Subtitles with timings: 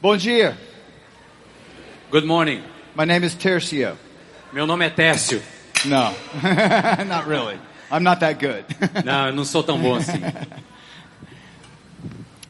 [0.00, 0.56] Bom dia.
[2.10, 2.62] Good morning.
[2.94, 3.96] My name is Tercio.
[4.52, 5.42] Meu nome é Tércio.
[5.84, 6.14] No,
[7.06, 7.58] not really.
[7.90, 8.64] I'm not that good.
[9.04, 10.20] Não, eu não sou tão bom assim.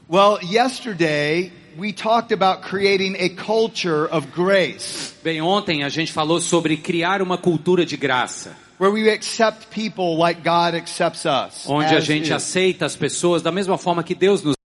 [0.08, 6.40] well, yesterday we talked about creating a culture of grace Bem, ontem a gente falou
[6.40, 11.66] sobre criar uma cultura de graça, where we accept people like God accepts us.
[11.66, 12.32] onde a gente is.
[12.32, 14.57] aceita as pessoas da mesma forma que Deus nos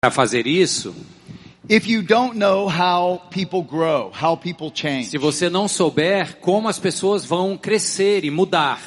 [0.00, 0.94] para fazer isso,
[1.68, 5.10] If you don't know how people grow, how people change.
[5.10, 8.80] se você não souber como as pessoas vão crescer e mudar.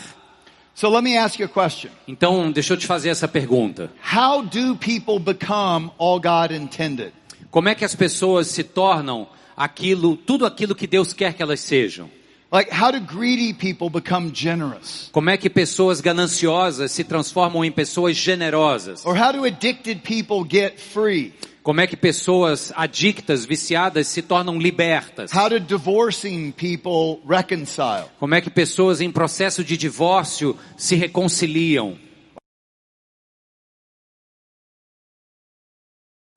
[0.73, 1.91] So let me ask you a question.
[2.08, 3.91] Então, deixa eu te fazer essa pergunta.
[4.12, 7.14] How do people become all God intended?
[7.52, 11.59] Como é que as pessoas se tornam aquilo, tudo aquilo que Deus quer que elas
[11.59, 12.09] sejam?
[12.54, 15.09] Like how do greedy people become generous?
[15.12, 19.04] Como é que pessoas gananciosas se transformam em pessoas generosas?
[19.08, 21.34] Or how do addicted people get free?
[21.64, 25.32] Como é que pessoas adictas, viciadas se tornam libertas?
[25.34, 28.06] How do divorcing people reconcile?
[28.20, 31.98] Como é que pessoas em processo de divórcio se reconciliam?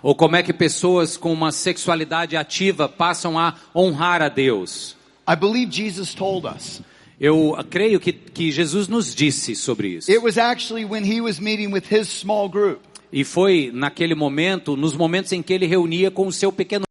[0.02, 4.96] Ou como é que pessoas com uma sexualidade ativa passam a honrar a Deus?
[5.26, 6.80] I believe Jesus told us.
[7.18, 10.10] Eu creio que, que Jesus nos disse sobre isso.
[10.10, 12.80] It was actually when he was meeting with his small group.
[13.12, 16.84] E foi naquele momento, nos momentos em que ele reunia com o seu pequeno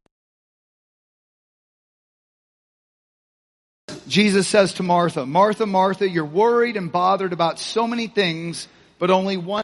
[4.07, 8.67] Jesus says to Martha, Martha, Martha, you're worried and bothered about so many things,
[8.99, 9.63] but only one.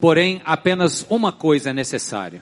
[0.00, 2.40] Porém, apenas uma coisa é necessária.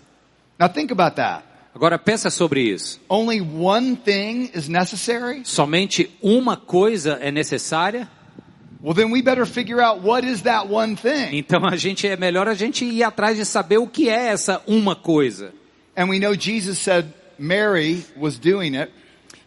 [0.58, 1.42] Now think about that.
[1.74, 3.00] Agora pensa sobre isso.
[3.08, 5.40] Only one thing is necessary?
[5.44, 8.08] Somente uma coisa é necessária?
[8.82, 11.30] Well, then we better figure out what is that one thing.
[11.32, 14.62] Então a gente é melhor a gente ir atrás de saber o que é essa
[14.66, 15.52] uma coisa.
[15.96, 17.06] And we know Jesus said
[17.38, 18.92] Mary was doing it.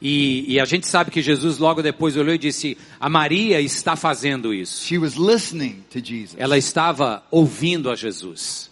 [0.01, 3.95] E, e a gente sabe que Jesus logo depois olhou e disse: a Maria está
[3.95, 4.85] fazendo isso.
[4.85, 6.35] She was listening to Jesus.
[6.39, 8.69] Ela estava ouvindo a Jesus.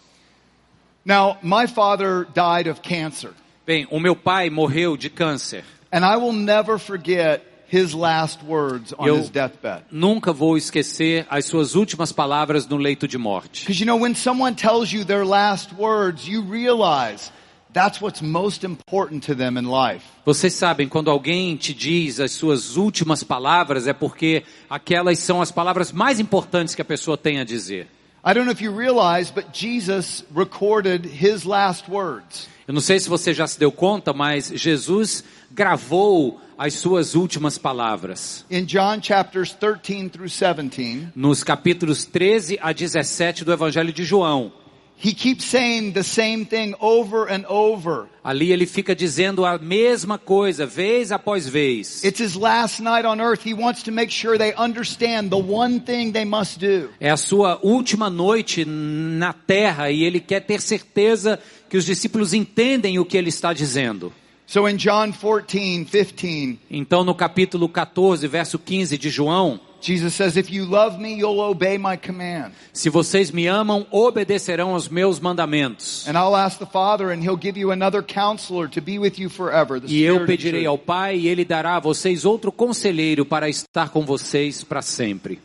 [1.06, 3.32] Now, my father died of cancer.
[3.66, 5.64] Bem, o meu pai morreu de câncer.
[5.92, 9.84] And I will never forget his last words on Eu- his deathbed.
[9.92, 13.62] Nunca vou esquecer as suas últimas palavras no leito de morte.
[13.66, 17.32] Because you know, when someone tells you their last words, you realize
[17.78, 20.04] that's what's most important to them in life.
[20.26, 25.52] Vocês sabem, quando alguém te diz as suas últimas palavras, é porque aquelas são as
[25.52, 27.88] palavras mais importantes que a pessoa tem a dizer.
[28.26, 32.50] I don't know if you realize, but Jesus recorded his last words.
[32.68, 37.58] Eu não sei se você já se deu conta, mas Jesus gravou as suas últimas
[37.60, 38.44] palavras.
[38.50, 44.52] In John chapters 13 through 17, Nos capítulos 13 a 17 do Evangelho de João.
[44.98, 48.08] He keeps saying the same thing over and over.
[48.24, 52.04] Ali ele fica dizendo a mesma coisa, vez após vez.
[52.04, 53.46] It's his last night on earth.
[53.46, 56.90] He wants to make sure they understand the one thing they must do.
[57.00, 62.34] É a sua última noite na terra e ele quer ter certeza que os discípulos
[62.34, 64.12] entendem o que ele está dizendo.
[64.48, 70.36] So in John 14, 15, Então, no capítulo 14, verso 15 de João, Jesus says,
[70.36, 72.52] If you love me, you'll obey my command.
[72.74, 76.06] se vocês me amam, obedecerão aos meus mandamentos.
[76.08, 79.30] And I'll ask the Father, and he'll give you another counselor to be with you
[79.30, 79.80] forever.
[79.80, 83.48] The E eu Spirit pedirei ao Pai e ele dará a vocês outro conselheiro para
[83.48, 85.40] estar com vocês para sempre.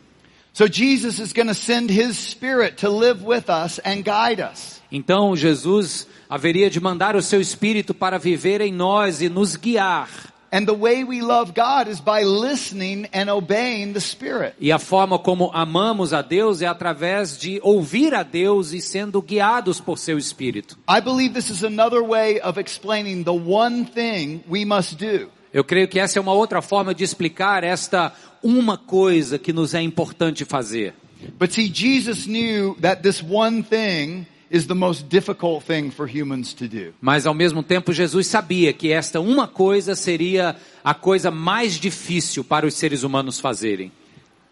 [0.51, 4.81] So Jesus is going to send his Spirit to live with us and guide us.
[4.91, 10.32] Então, Jesus haveria de mandar o seu espírito para viver em nós e nos guiar.
[10.53, 14.53] And the way we love God is by listening and obeying the Spirit.
[14.59, 19.19] E a forma como amamos a Deus é através de ouvir a Deus e sendo
[19.19, 20.77] guiados por seu espírito.
[20.87, 25.27] I believe this is another way of explaining the one thing we must do.
[25.51, 28.13] Eu creio que essa é uma outra forma de explicar esta
[28.43, 30.93] uma coisa que nos é importante fazer.
[31.39, 36.53] But see, Jesus knew that this one thing is the most difficult thing for humans
[36.53, 36.93] to do.
[37.01, 42.43] Mas ao mesmo tempo Jesus sabia que esta uma coisa seria a coisa mais difícil
[42.43, 43.91] para os seres humanos fazerem.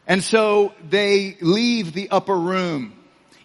[0.08, 2.92] And so they leave the upper room.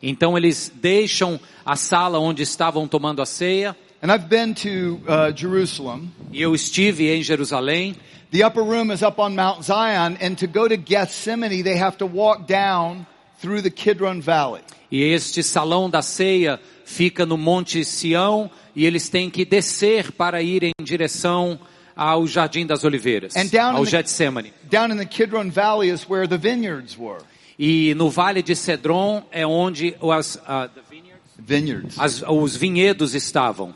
[0.03, 5.33] Então eles deixam a sala onde estavam tomando a ceia, And I've been to uh,
[5.35, 6.11] Jerusalem.
[6.33, 7.97] e eu estive em Jerusalém,
[8.31, 11.97] The upper room is up on Mount Zion, and to go to Gethsemane, they have
[11.99, 13.07] to walk down
[13.41, 14.63] through the Kidron Valley.
[14.91, 20.41] e este salão da ceia fica no Monte Sião, e eles têm que descer para
[20.43, 21.59] ir em direção
[21.97, 24.53] ao Jardim das Oliveiras, And down in ao the- Getsemane.
[24.71, 27.21] Down in the Kidron Valley is where the vineyards were.
[27.59, 31.23] E no Vale de Cedron é onde as, the vineyards?
[31.39, 31.99] Vineyards.
[31.99, 33.75] As- os vinhedos estavam.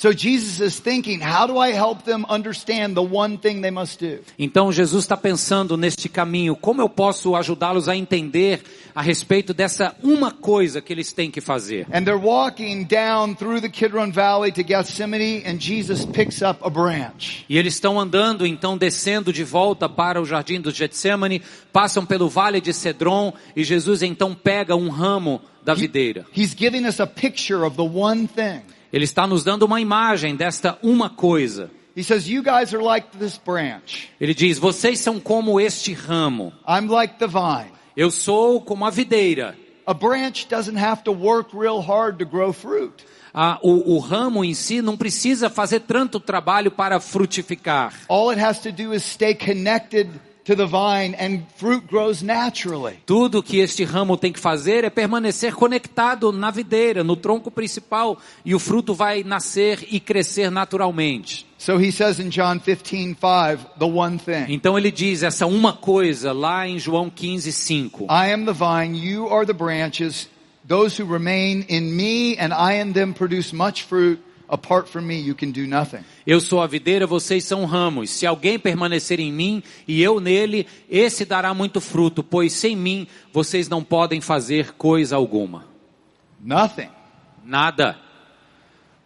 [0.00, 4.00] So Jesus is thinking, how do I help them understand the one thing they must
[4.00, 4.20] do?
[4.38, 8.62] Então Jesus está pensando neste caminho, como eu posso ajudá-los a entender
[8.94, 11.86] a respeito dessa uma coisa que eles têm que fazer.
[11.92, 16.70] And they're walking down through the Kidron Valley to Gethsemane and Jesus picks up a
[16.70, 17.44] branch.
[17.46, 21.42] E eles estão andando, então descendo de volta para o jardim do Getsemane,
[21.74, 26.24] passam pelo vale de Cedron e Jesus então pega um ramo da videira.
[26.34, 28.62] He's giving us a picture of the one thing.
[28.92, 31.70] Ele está nos dando uma imagem desta uma coisa.
[31.96, 34.08] He says, you guys are like this branch.
[34.20, 36.52] Ele diz: "Vocês são como este ramo.
[36.66, 37.72] I'm like the vine.
[37.96, 39.56] Eu sou como a videira."
[39.86, 43.04] A branch doesn't have to work real hard to grow fruit.
[43.34, 47.92] Ah, o, o ramo em si não precisa fazer tanto trabalho para frutificar.
[48.08, 50.08] All it has to do is stay connected
[50.44, 52.98] to the vine and fruit grows naturally.
[53.06, 58.18] Tudo que este ramo tem que fazer é permanecer conectado na videira, no tronco principal,
[58.44, 61.46] e o fruto vai nascer e crescer naturalmente.
[61.58, 64.46] So he says in John 15, 5, the one thing.
[64.48, 68.04] Então ele diz essa uma coisa lá em João 15, 5.
[68.04, 70.28] I am the vine, you are the branches.
[70.66, 74.20] Those who remain in me and I in them produce much fruit.
[74.52, 76.00] Apart from me, you can do nothing.
[76.26, 78.10] Eu sou a videira, vocês são ramos.
[78.10, 83.06] Se alguém permanecer em mim e eu nele, esse dará muito fruto, pois sem mim
[83.32, 85.66] vocês não podem fazer coisa alguma.
[86.42, 86.88] Nothing.
[87.44, 87.96] Nada.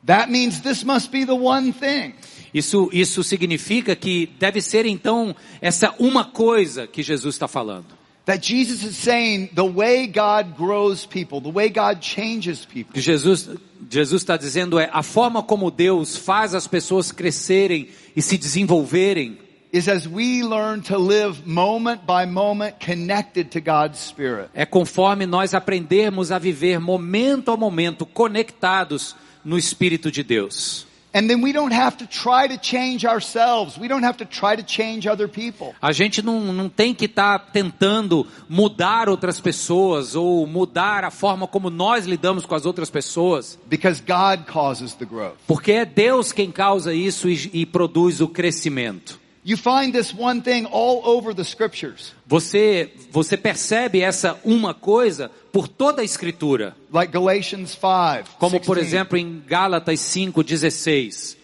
[0.06, 2.14] That means this must be the one thing.
[2.54, 8.03] Isso, isso significa que deve ser então essa uma coisa que Jesus está falando.
[8.26, 13.02] That Jesus is saying the way God grows people, the way God changes people, que
[13.02, 13.50] Jesus
[13.90, 19.38] Jesus está dizendo é a forma como Deus faz as pessoas crescerem e se desenvolverem
[19.74, 24.48] is as we learn to live moment by moment connected to God's Spirit.
[24.54, 30.86] é conforme nós aprendermos a viver momento a momento conectados no Espírito de Deus.
[31.14, 33.78] And then we don't have to try to change ourselves.
[33.78, 35.72] We don't have to try to change other people.
[35.80, 41.46] A gente não, não tem que estar tentando mudar outras pessoas ou mudar a forma
[41.46, 45.36] como nós lidamos com as outras pessoas, Because God causes the growth.
[45.46, 49.22] porque é Deus quem causa isso e, e produz o crescimento.
[49.46, 52.14] You find this one thing all over the scriptures.
[52.26, 56.74] Você, você percebe essa uma coisa por toda a escritura.
[56.90, 58.38] Like Galatians 5.
[58.38, 58.86] Como por 16.
[58.86, 61.36] exemplo em Gálatas 5:16.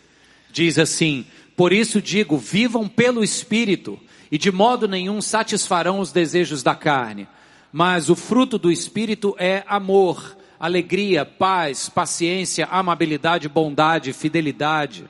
[0.51, 4.01] Diz assim: Por isso digo, vivam pelo espírito,
[4.33, 7.29] e de modo nenhum satisfarão os desejos da carne.
[7.71, 15.05] Mas o fruto do espírito é amor, alegria, paz, paciência, amabilidade, bondade, fidelidade.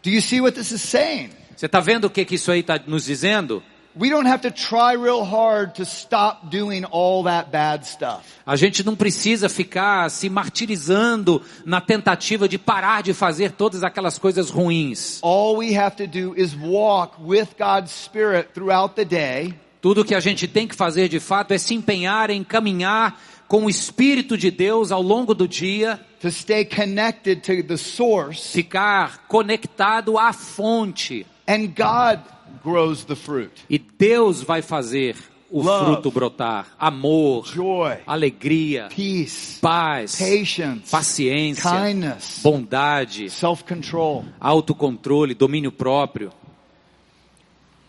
[0.00, 1.30] Do you see what this is saying?
[1.60, 3.62] Você está vendo o que, que isso aí está nos dizendo?
[3.94, 8.22] We don't have to try real hard to stop doing all that bad stuff.
[8.46, 14.18] A gente não precisa ficar se martirizando na tentativa de parar de fazer todas aquelas
[14.18, 15.18] coisas ruins.
[15.22, 20.14] All we have to do is walk with God's Spirit throughout the day Tudo que
[20.14, 24.38] a gente tem que fazer de fato é se empenhar em caminhar com o Espírito
[24.38, 30.32] de Deus ao longo do dia, to stay connected to the source ficar conectado à
[30.32, 31.26] fonte.
[31.50, 32.20] And God
[32.62, 33.50] grows the fruit.
[33.68, 35.16] E Deus vai fazer
[35.50, 35.84] o Love.
[35.96, 36.66] fruto brotar.
[36.78, 44.24] Amor, Joy, alegria, peace, paz, patience, paciência, kindness, bondade, self-control.
[44.38, 46.30] autocontrole, domínio próprio.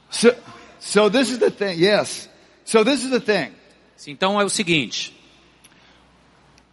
[0.10, 0.34] So,
[0.80, 1.80] so this is the thing.
[1.80, 2.28] Yes.
[2.66, 3.52] So this is the thing.
[4.08, 5.14] Então é o seguinte,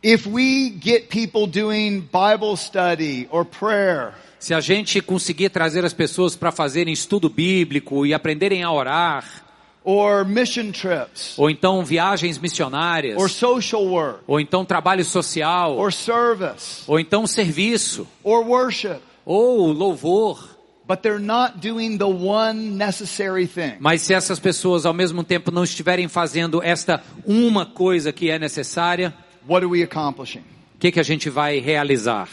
[0.02, 5.92] If we get people doing Bible study or prayer, se a gente conseguir trazer as
[5.92, 9.44] pessoas para fazerem estudo bíblico e aprenderem a orar,
[9.84, 15.92] or mission trips, ou então viagens missionárias, or social work, ou então trabalho social, or
[15.92, 20.58] service, ou então serviço, or worship, ou louvor.
[20.86, 23.74] but they're not doing the one necessary thing.
[23.78, 28.38] Mas se essas pessoas ao mesmo tempo não estiverem fazendo esta uma coisa que é
[28.38, 29.14] necessária,
[29.46, 32.28] o que, que a gente vai realizar?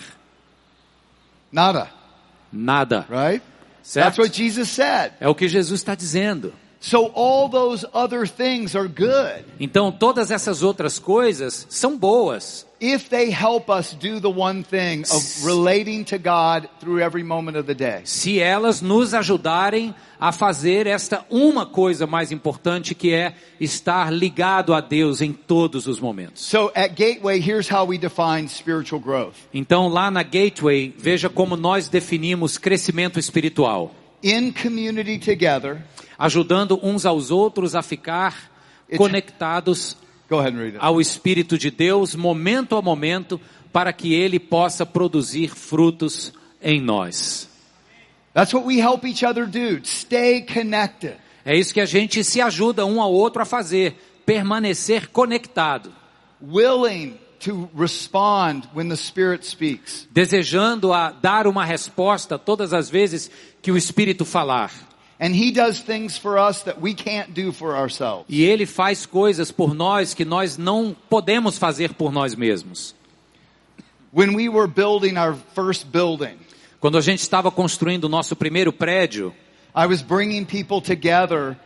[1.51, 1.89] Nada,
[2.55, 3.05] Nada.
[3.09, 3.41] right?
[3.83, 4.21] That's Certo?
[4.21, 5.12] what Jesus said.
[5.19, 6.53] É o que Jesus está dizendo.
[6.79, 12.65] So all those other things are good Então todas essas outras coisas são boas.
[12.94, 17.58] If they help us do the one thing of relating to God through every moment
[17.58, 18.01] of the day.
[18.04, 24.74] se elas nos ajudarem a fazer esta uma coisa mais importante que é estar ligado
[24.74, 26.44] a Deus em todos os momentos.
[26.46, 29.36] So at Gateway, here's how we define spiritual growth.
[29.54, 33.94] Então lá na Gateway, veja como nós definimos crescimento espiritual.
[34.24, 35.84] in community together.
[36.18, 38.51] ajudando uns aos outros a ficar
[38.98, 39.98] conectados
[40.79, 43.39] Ao Espírito de Deus, momento a momento,
[43.72, 47.50] para que ele possa produzir frutos em nós.
[48.34, 49.86] That's what we help each other do.
[49.86, 51.15] Stay connected.
[51.46, 55.94] É isso que a gente se ajuda um ao outro a fazer, permanecer conectado,
[56.41, 60.08] Willing to respond when the Spirit speaks.
[60.12, 63.29] desejando a dar uma resposta todas as vezes
[63.62, 64.72] que o Espírito falar.
[65.19, 68.25] And He does things for us that we can't do for ourselves.
[68.27, 72.93] E ele faz coisas por nós que nós não podemos fazer por nós mesmos.
[74.13, 76.38] When we were building our first building,
[76.79, 79.34] Quando a gente estava construindo o nosso primeiro prédio,
[79.75, 81.57] I was bringing people together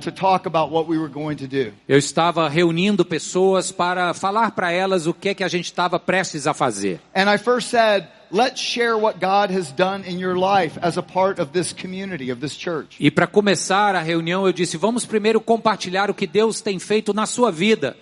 [0.00, 1.72] to talk about what we were going to do.
[1.88, 5.98] Eu estava reunindo pessoas para falar para elas o que é que a gente estava
[5.98, 7.00] prestes a fazer.
[7.14, 11.02] And I first said, let's share what God has done in your life as a
[11.02, 12.96] part of this community, of this church.
[12.98, 17.12] E para começar a reunião, eu disse: vamos primeiro compartilhar o que Deus tem feito
[17.12, 17.96] na sua vida,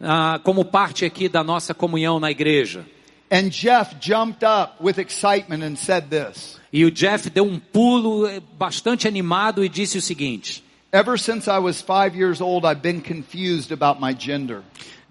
[0.00, 2.84] ah, como parte aqui da nossa comunhão na igreja.
[3.30, 6.60] And Jeff jumped up with excitement and said this.
[6.72, 10.62] E o Jeff deu um pulo eh, bastante animado e disse o seguinte:
[10.92, 14.62] Ever since I was five years old, I've been confused about my gender.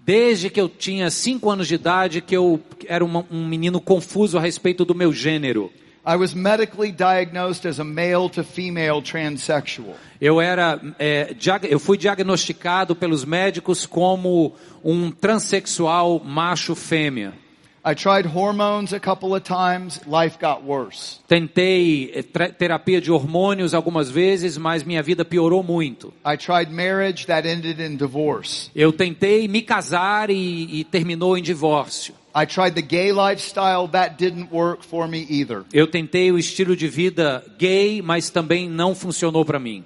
[0.06, 4.38] Desde que eu tinha cinco anos de idade, que eu era uma- um menino confuso
[4.38, 5.72] a respeito do meu gênero.
[6.06, 9.96] I was medically diagnosed as a male to female transsexual.
[10.20, 11.34] Eu era, é,
[11.68, 17.32] eu fui diagnosticado pelos médicos como um transexual macho-fêmea.
[17.88, 20.00] I tried hormones a couple of times.
[20.08, 21.20] Life got worse.
[21.28, 26.12] Tentei eh, terapia de hormônios algumas vezes, mas minha vida piorou muito.
[26.24, 28.72] I tried marriage that ended in divorce.
[28.74, 32.12] Eu tentei me casar e, e terminou em divórcio.
[32.34, 33.86] I tried the gay lifestyle.
[33.92, 35.62] That didn't work for me either.
[35.72, 39.84] Eu tentei o estilo de vida gay, mas também não funcionou para mim.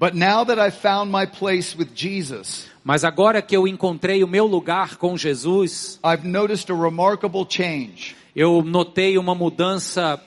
[0.00, 4.28] But now that I've found my place with Jesus, Mas agora que eu encontrei o
[4.28, 8.14] meu lugar com Jesus, I've noticed a remarkable change.
[8.36, 10.22] eu notei uma mudança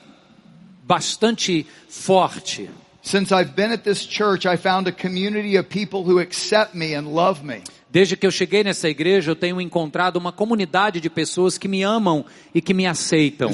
[0.84, 2.68] bastante forte.
[3.00, 6.94] Since I've been at this church, I found a community of people who accept me
[6.94, 7.62] and love me.
[7.90, 11.82] Desde que eu cheguei nessa igreja, eu tenho encontrado uma comunidade de pessoas que me
[11.82, 13.48] amam e que me aceitam.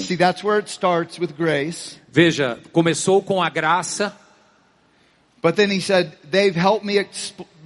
[2.10, 4.16] Veja, começou com a graça,
[5.46, 7.06] But then he said, they've helped me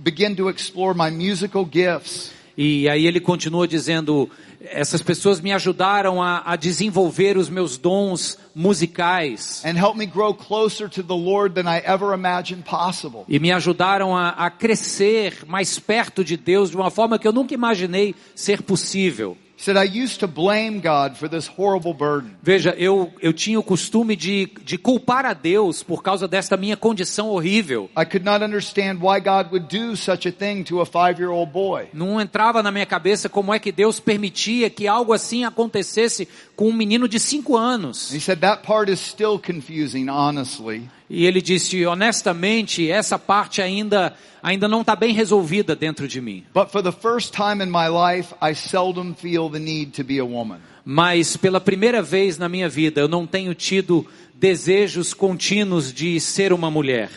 [0.05, 2.31] begin to explore my musical gifts.
[2.55, 4.29] e aí ele continua dizendo:
[4.61, 9.63] essas pessoas me ajudaram a, a desenvolver os meus dons musicais
[9.97, 13.25] me grow closer to the Lord than I ever imagined possible.
[13.27, 17.33] e me ajudaram a, a crescer mais perto de Deus de uma forma que eu
[17.33, 19.39] nunca imaginei ser possível.
[19.61, 22.35] He said, I used to blame God for this horrible burden.
[22.43, 26.79] Veja, eu, eu tinha o costume de, de culpar a Deus por causa desta minha
[26.79, 27.91] condição horrível.
[27.95, 31.89] I could not understand why God would do such a thing to a five-year-old boy.
[31.93, 36.27] Não entrava na minha cabeça como é que Deus permitia que algo assim acontecesse
[36.57, 38.11] com um menino de cinco anos.
[38.11, 40.89] And he said, that part is still confusing, honestly.
[41.13, 46.45] E ele disse, honestamente, essa parte ainda, ainda não está bem resolvida dentro de mim.
[46.55, 50.21] But for the first time in my life, I seldom feel the need to be
[50.21, 50.61] a woman.
[50.85, 56.53] Mas pela primeira vez na minha vida, eu não tenho tido desejos contínuos de ser
[56.53, 57.11] uma mulher.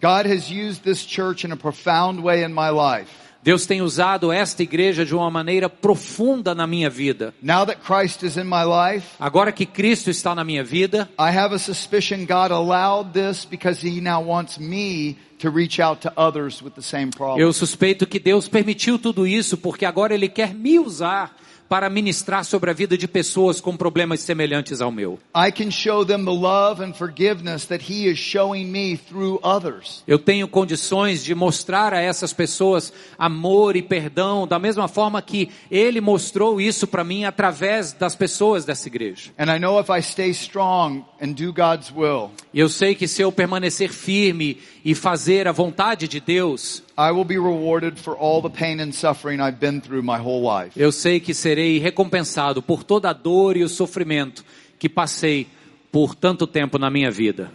[0.00, 3.25] God has used this church in a profound way in my life.
[3.46, 7.32] Deus tem usado esta igreja de uma maneira profunda na minha vida.
[7.40, 11.30] Now that Christ is in my life, Agora que Cristo está na minha vida, I
[11.30, 16.12] have a suspicion God allowed this because He now wants me to reach out to
[16.16, 17.40] others with the same problem.
[17.40, 21.32] eu suspeito que Deus permitiu tudo isso porque agora Ele quer me usar
[21.68, 25.18] para ministrar sobre a vida de pessoas com problemas semelhantes ao meu.
[25.34, 30.02] I can show them the love and forgiveness that He is showing me through others.
[30.06, 35.50] Eu tenho condições de mostrar a essas pessoas amor e perdão da mesma forma que
[35.70, 39.30] Ele mostrou isso para mim através das pessoas dessa igreja.
[39.38, 43.08] And I know if I stay strong and do God's will, E eu sei que
[43.08, 48.16] se eu permanecer firme e fazer a vontade de Deus, I will be rewarded for
[48.16, 50.72] all the pain and suffering I've been through my whole life.
[50.76, 54.44] eu sei que serei recompensado por toda a dor e o sofrimento
[54.78, 55.46] que passei
[55.92, 57.52] por tanto tempo na minha vida.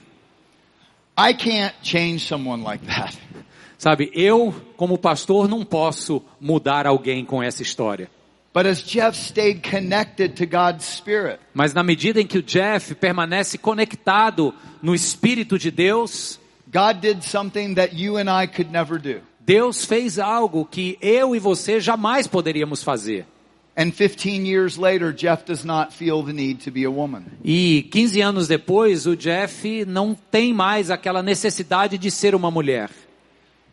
[1.17, 3.17] I can't change someone like that.
[3.77, 8.09] Sabe, eu, como pastor, não posso mudar alguém com essa história.
[8.53, 12.93] But as Jeff stayed connected to God's Spirit, Mas na medida em que o Jeff
[12.95, 16.39] permanece conectado no Espírito de Deus,
[16.71, 19.21] God did something that you and I could never do.
[19.51, 23.25] Deus fez algo que eu e você jamais poderíamos fazer.
[23.77, 27.23] And 15 years later, Jeff does not feel the need to be a woman.
[27.43, 32.89] E 15 anos depois, o Jeff não tem mais aquela necessidade de ser uma mulher.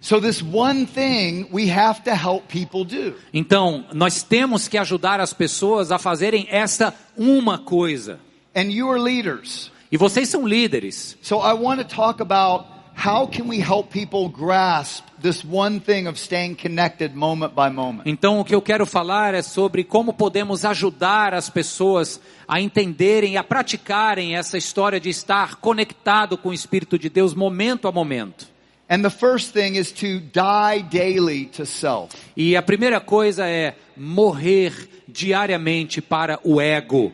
[0.01, 3.15] So this one thing we have to help people do.
[3.33, 8.19] Então, nós temos que ajudar as pessoas a fazerem essa uma coisa.
[8.53, 9.71] And you are leaders.
[9.93, 11.17] E vocês são líderes.
[11.23, 16.09] So I want to talk about how can we help people grasp this one thing
[16.09, 18.03] of staying connected moment by moment.
[18.07, 23.35] Então, o que eu quero falar é sobre como podemos ajudar as pessoas a entenderem
[23.35, 27.93] e a praticarem essa história de estar conectado com o Espírito de Deus momento a
[27.93, 28.49] momento.
[28.91, 32.15] And the first thing is to die daily to self.
[32.35, 34.73] E a primeira coisa é morrer
[35.07, 37.13] diariamente para o ego.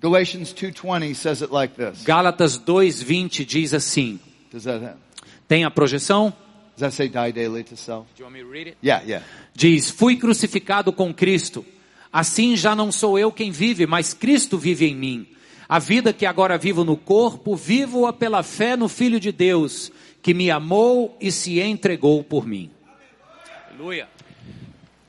[0.00, 2.04] Galatians 2:20 says it like this.
[2.04, 4.20] Gálatas 2:20 diz assim.
[4.52, 4.96] Does that
[5.48, 6.32] Tem a projeção?
[6.76, 8.06] does that say die daily to self?
[8.82, 9.24] Yeah, yeah.
[9.54, 11.64] Diz: Fui crucificado com Cristo.
[12.12, 15.26] Assim já não sou eu quem vive, mas Cristo vive em mim.
[15.66, 19.90] A vida que agora vivo no corpo, vivo-a pela fé no Filho de Deus,
[20.20, 22.70] que me amou e se entregou por mim.
[23.70, 24.06] Aleluia.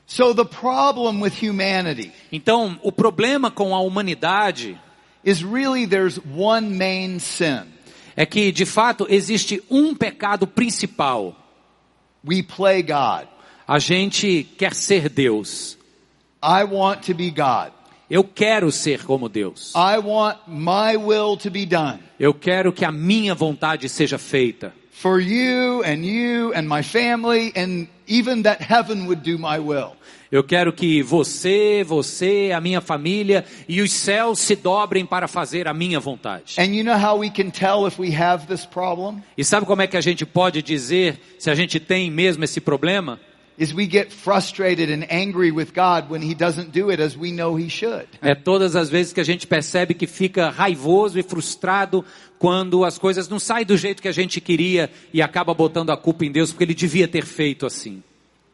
[0.06, 4.78] So the problem with humanity Então, o problema com a humanidade
[5.24, 7.73] is really there's one main sin.
[8.16, 11.36] É que, de fato, existe um pecado principal.
[12.26, 13.28] We play God.
[13.66, 15.76] A gente quer ser Deus.
[16.42, 17.72] I want to be God.
[18.10, 19.72] Eu quero ser como Deus.
[19.74, 22.00] I want my will to be done.
[22.20, 24.72] Eu quero que a minha vontade seja feita.
[24.92, 29.96] For you and you and my family and even that heaven would do my will.
[30.34, 35.68] Eu quero que você, você, a minha família e os céus se dobrem para fazer
[35.68, 36.56] a minha vontade.
[36.58, 39.22] And you know how we can tell if we have this problem?
[39.38, 42.60] E sabe como é que a gente pode dizer se a gente tem mesmo esse
[42.60, 43.20] problema?
[43.56, 47.30] Is we get frustrated and angry with God when he doesn't do it as we
[47.30, 48.08] know he should.
[48.20, 52.04] É todas as vezes que a gente percebe que fica raivoso e frustrado
[52.40, 55.96] quando as coisas não saem do jeito que a gente queria e acaba botando a
[55.96, 58.02] culpa em Deus porque ele devia ter feito assim.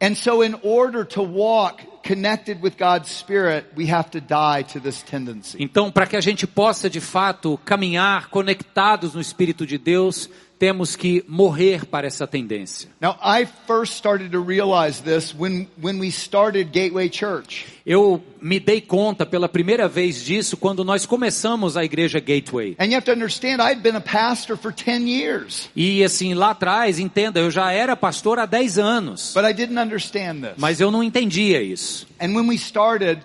[0.01, 4.79] And so in order to walk connected with God's Spirit, we have to die to
[4.79, 5.57] this tendency.
[5.59, 10.27] Então, para que a gente possa de fato caminhar conectados no Espírito de Deus,
[10.61, 12.87] temos que morrer para essa tendência.
[13.01, 17.65] Now, I first started to realize this when, when we started Gateway Church.
[17.83, 22.75] Eu me dei conta pela primeira vez disso quando nós começamos a igreja Gateway.
[22.77, 26.51] And you have to understand, I'd been a pastor for 10 years, E assim, lá
[26.51, 30.53] atrás, entenda, eu já era pastor há 10 anos, but I didn't understand this.
[30.57, 32.05] mas eu não entendia isso.
[32.19, 33.17] And when we started,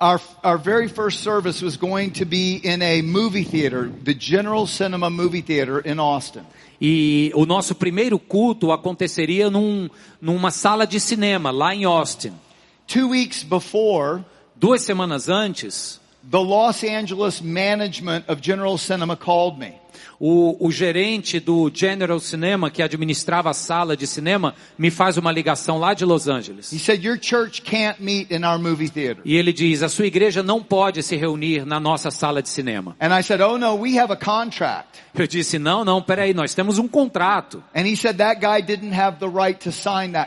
[0.00, 4.68] our, our very first service was going to be in a movie theater, the General
[4.68, 6.46] Cinema Movie Theater in Austin.
[6.80, 9.88] E o nosso primeiro culto aconteceria num,
[10.20, 12.32] numa sala de cinema lá em Austin.
[12.86, 14.22] Two weeks before,
[14.58, 19.74] Duas semanas antes, the Los Angeles management of General Cinema called me.
[20.18, 25.32] O, o gerente do General Cinema, que administrava a sala de cinema, me faz uma
[25.32, 26.72] ligação lá de Los Angeles.
[26.72, 29.22] He said, your church can't meet in our movie theater.
[29.24, 32.96] E ele diz: a sua igreja não pode se reunir na nossa sala de cinema.
[33.00, 35.00] And I said, oh no, we have a contract.
[35.14, 37.62] Eu disse: não, não, peraí, nós temos um contrato.
[37.96, 38.18] Said
[39.32, 39.58] right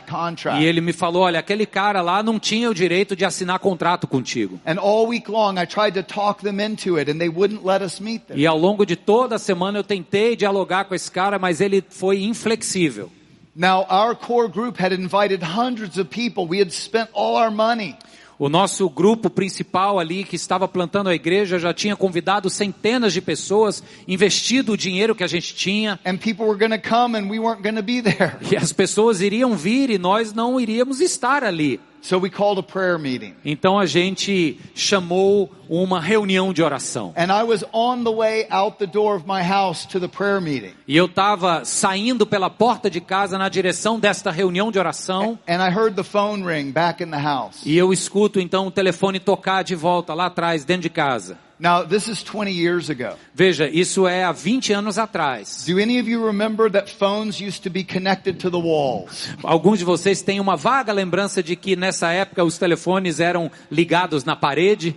[0.06, 0.62] contract.
[0.62, 4.06] E ele me falou: olha, aquele cara lá não tinha o direito de assinar contrato
[4.06, 4.60] contigo.
[4.66, 7.82] And all week long I tried to talk them into it and they wouldn't let
[7.82, 8.38] us meet them.
[8.38, 11.82] E ao longo de toda a semana eu tentei dialogar com esse cara, mas ele
[11.88, 13.10] foi inflexível.
[13.54, 16.46] Now our core group had invited hundreds of people.
[16.48, 17.96] We had spent all our money.
[18.38, 23.20] O nosso grupo principal ali que estava plantando a igreja já tinha convidado centenas de
[23.20, 27.28] pessoas, investido o dinheiro que a gente tinha, And people were going to come and
[27.28, 28.36] we weren't going to be there.
[28.50, 31.78] e as pessoas iriam vir e nós não iríamos estar ali.
[32.02, 33.34] So we called a prayer meeting.
[33.44, 37.12] Então a gente chamou uma reunião de oração.
[37.16, 40.40] And I was on the way out the door of my house to the prayer
[40.40, 40.72] meeting.
[40.88, 45.38] E eu estava saindo pela porta de casa na direção desta reunião de oração.
[45.46, 47.64] And I heard the phone ring back in the house.
[47.64, 51.38] E eu escuto então o telefone tocar de volta lá atrás, dentro de casa.
[51.60, 53.16] Now, this is 20 years ago.
[53.34, 55.66] Veja, isso é há 20 anos atrás.
[55.66, 59.28] Do any of you remember that phones used to be connected to the walls?
[59.42, 64.24] Alguns de vocês têm uma vaga lembrança de que nessa época os telefones eram ligados
[64.24, 64.96] na parede,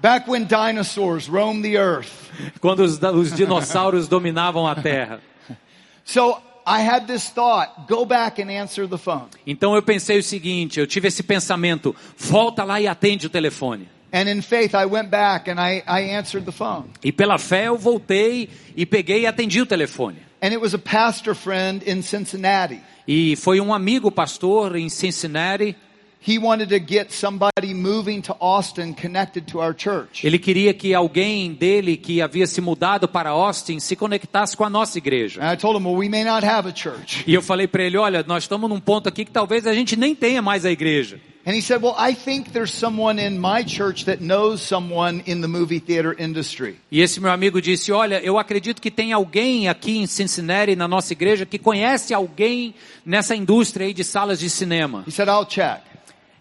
[0.00, 2.12] Back when dinosaurs roamed the earth.
[2.60, 5.20] quando os, os dinossauros dominavam a Terra.
[6.04, 9.28] So I had this thought, go back and answer the phone.
[9.46, 13.88] Então eu pensei o seguinte, eu tive esse pensamento, volta lá e atende o telefone.
[14.12, 16.90] And in faith, I went back and I, I answered the phone.
[17.02, 20.18] E pela fé eu voltei e peguei e atendi o telefone.
[20.40, 22.80] And it was a pastor friend in Cincinnati.
[23.06, 25.76] E foi um amigo pastor em Cincinnati
[26.26, 30.24] he wanted to get somebody moving to Austin connected to our church.
[30.24, 34.70] Ele queria que alguém dele que havia se mudado para Austin se conectasse com a
[34.70, 35.40] nossa igreja.
[35.40, 37.24] And I told him, well, we may not have a church.
[37.26, 39.96] E eu falei para ele, olha, nós estamos num ponto aqui que talvez a gente
[39.96, 41.20] nem tenha mais a igreja.
[41.46, 45.40] And he said, well, I think there's someone in my church that knows someone in
[45.40, 46.76] the movie theater industry.
[46.90, 50.86] E esse meu amigo disse, olha, eu acredito que tem alguém aqui em Cincinnati, na
[50.86, 55.04] nossa igreja, que conhece alguém nessa indústria aí de salas de cinema.
[55.06, 55.87] He said, I'll check.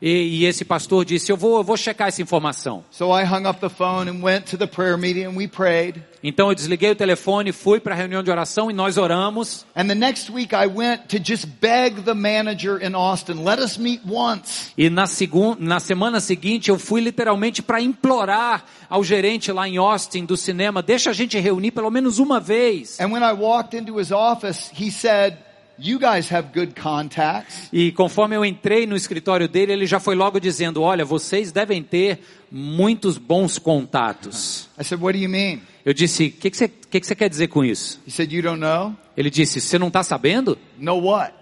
[0.02, 2.84] E, e esse pastor disse, eu vou, eu vou checar essa informação.
[2.92, 6.02] So I hung up the phone and went to the prayer meeting and we prayed.
[6.24, 9.66] Então eu desliguei o telefone, fui para a reunião de oração e nós oramos.
[9.76, 13.78] And the next week I went to just beg the manager in Austin, let us
[13.78, 14.72] meet once.
[14.78, 19.78] E na, segun, na semana seguinte eu fui literalmente para implorar ao gerente lá em
[19.78, 23.00] Austin do cinema, deixa a gente reunir pelo menos uma vez.
[23.00, 25.38] And when I walked into his office, he said,
[25.80, 27.70] you guys have good contacts.
[27.72, 31.84] E conforme eu entrei no escritório dele, ele já foi logo dizendo, olha, vocês devem
[31.84, 32.20] ter
[32.52, 34.70] muitos bons contatos.
[34.80, 35.62] I said, what do you mean?
[35.86, 38.02] Eu disse, o que, que, você, que, quer dizer com isso?
[38.08, 38.96] He said, you don't know?
[39.16, 40.58] Ele disse, você não está sabendo?
[40.78, 41.34] Know what?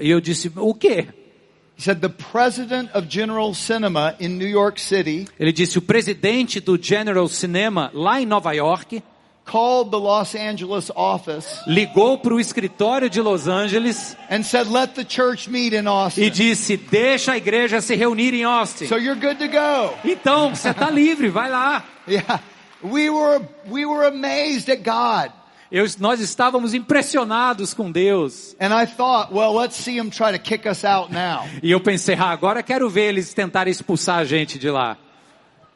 [0.00, 1.08] E eu disse, o quê?
[5.38, 9.02] Ele disse, o presidente do General Cinema lá em Nova York
[9.44, 14.94] called the Los Angeles office ligou para o escritório de Los Angeles and said, let
[14.94, 16.30] the church meet in e Austin.
[16.30, 18.86] disse, deixa a igreja se reunir em Austin.
[18.86, 19.94] So you're good to go.
[20.04, 21.84] Então, você está livre, vai lá.
[22.08, 22.40] Yeah.
[22.82, 25.32] We were, we were amazed at God.
[25.70, 28.54] Eu, nós estávamos impressionados com Deus.
[28.60, 31.48] And I thought, well, let's see him try to kick us out now.
[31.62, 34.98] E eu pensei, ah, agora quero ver eles tentarem expulsar a gente de lá.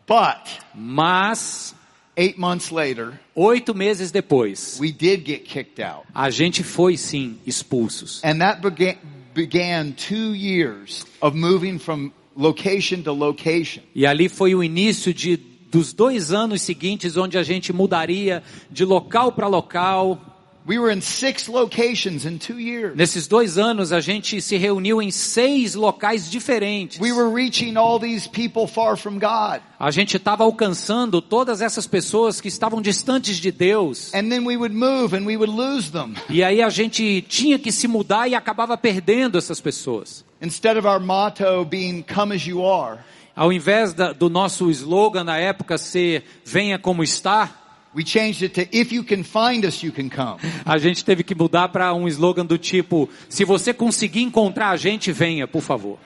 [0.06, 1.74] But Mas,
[2.16, 6.04] eight months later, oito meses depois, we did get kicked out.
[6.14, 8.20] a gente foi sim expulsos.
[8.24, 8.96] And that began,
[9.34, 13.82] began two years of moving from location to location.
[13.94, 15.36] E ali foi o início de,
[15.70, 20.35] dos dois anos seguintes, onde a gente mudaria de local para local.
[20.68, 22.96] We were in six locations in two years.
[22.96, 26.98] Nesses dois anos, a gente se reuniu em seis locais diferentes.
[26.98, 29.62] We were reaching all these people far from God.
[29.78, 34.12] A gente estava alcançando todas essas pessoas que estavam distantes de Deus.
[34.12, 36.14] And then we would move and we would lose them.
[36.28, 40.24] E aí a gente tinha que se mudar e acabava perdendo essas pessoas.
[40.42, 42.98] Instead of our motto being come as you are,
[43.36, 47.65] Ao invés da, do nosso slogan na época ser venha como está,
[47.96, 50.38] we changed it to if you can find us, you can come.
[50.64, 54.76] a gente teve que mudar para um slogan do tipo se você conseguir encontrar a
[54.76, 55.98] gente, venha, por favor.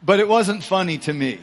[0.00, 1.38] But it wasn't funny to me.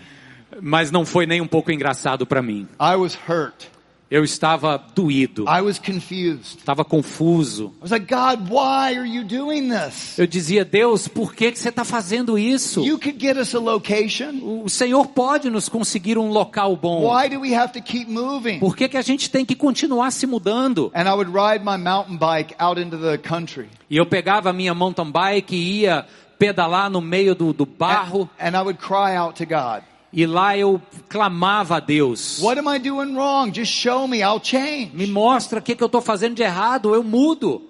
[0.62, 2.67] Mas não foi nem um pouco engraçado para mim.
[2.80, 3.71] I was hurt.
[4.12, 6.58] Eu estava doído, I was confused.
[6.58, 7.74] estava confuso.
[7.80, 10.19] I was like, God, why are you doing this?
[10.19, 12.84] Eu dizia, Deus, por que, que você está fazendo isso?
[12.86, 14.63] You could get us a location.
[14.65, 17.10] O Senhor pode nos conseguir um local bom.
[17.10, 18.60] Why do we have to keep moving?
[18.60, 20.91] Por que, que a gente tem que continuar se mudando?
[20.93, 23.69] And I would ride my mountain bike out into the country.
[23.89, 26.06] E eu pegava a minha mountain bike e ia
[26.38, 28.30] pedalar no meio do, do barro.
[28.38, 29.84] And I would cry out to God.
[30.13, 32.39] E lá eu clamava a Deus.
[32.41, 33.52] What am I doing wrong?
[33.54, 34.21] Just show me.
[34.21, 34.91] I'll change.
[34.93, 37.62] Me mostra o que, que eu estou fazendo de errado, eu mudo.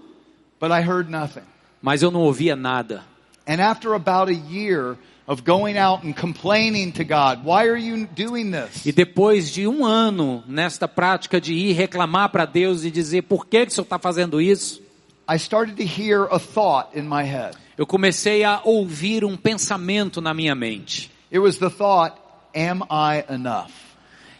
[0.59, 1.43] But I heard nothing.
[1.81, 3.03] Mas eu não ouvia nada.
[3.47, 8.07] And after about a year of going out and complaining to God, why are you
[8.15, 8.85] doing this?
[8.85, 13.45] E depois de um ano nesta prática de ir reclamar para Deus e dizer por
[13.45, 14.81] que, que o Senhor está fazendo isso,
[15.29, 17.55] I started to hear a thought in my head.
[17.77, 21.09] eu comecei a ouvir um pensamento na minha mente.
[21.31, 22.20] It was the thought,
[22.55, 23.71] am I enough?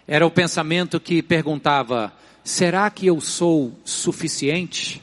[0.07, 2.11] Era o pensamento que perguntava:
[2.43, 5.01] será que eu sou suficiente?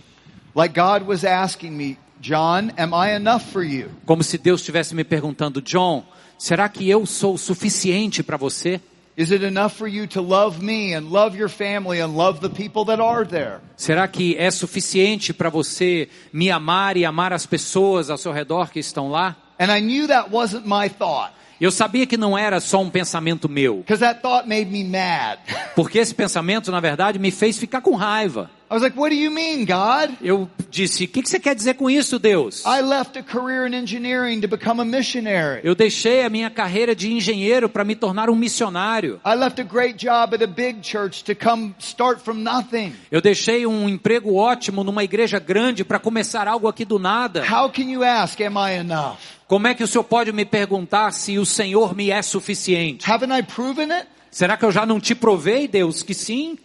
[0.55, 3.90] Like God was asking me, John, am I enough for you?
[4.05, 6.05] Como se Deus estivesse me perguntando: John,
[6.37, 8.81] será que eu sou suficiente para você?
[9.16, 12.49] Is it enough for you to love me and love your family and love the
[12.49, 13.59] people that are there?
[13.77, 18.71] Será que é suficiente para você me amar e amar as pessoas ao seu redor
[18.71, 19.37] que estão lá?
[19.59, 21.33] And I knew that wasn't my thought.
[21.61, 25.38] Eu sabia que não era só um pensamento meu, Because that thought made me mad.
[25.75, 28.51] porque esse pensamento, na verdade, me fez ficar com raiva.
[28.70, 30.14] I was like, what do you mean, God?
[30.20, 32.62] Eu disse: O que, que você quer dizer com isso, Deus?
[32.66, 35.62] I left a career in engineering to become a missionary.
[35.64, 39.20] Eu deixei a minha carreira de engenheiro para me tornar um missionário.
[39.24, 42.92] I left a great job at a big church to come start from nothing.
[43.11, 47.42] Eu deixei um emprego ótimo numa igreja grande para começar algo aqui do nada.
[47.50, 49.16] How can you ask, am I enough?
[49.46, 53.11] Como é que o senhor pode me perguntar se o Senhor me é suficiente?
[53.11, 54.07] Haven't I proven it?
[54.31, 56.59] Será que eu já não te provei, Deus, que sim?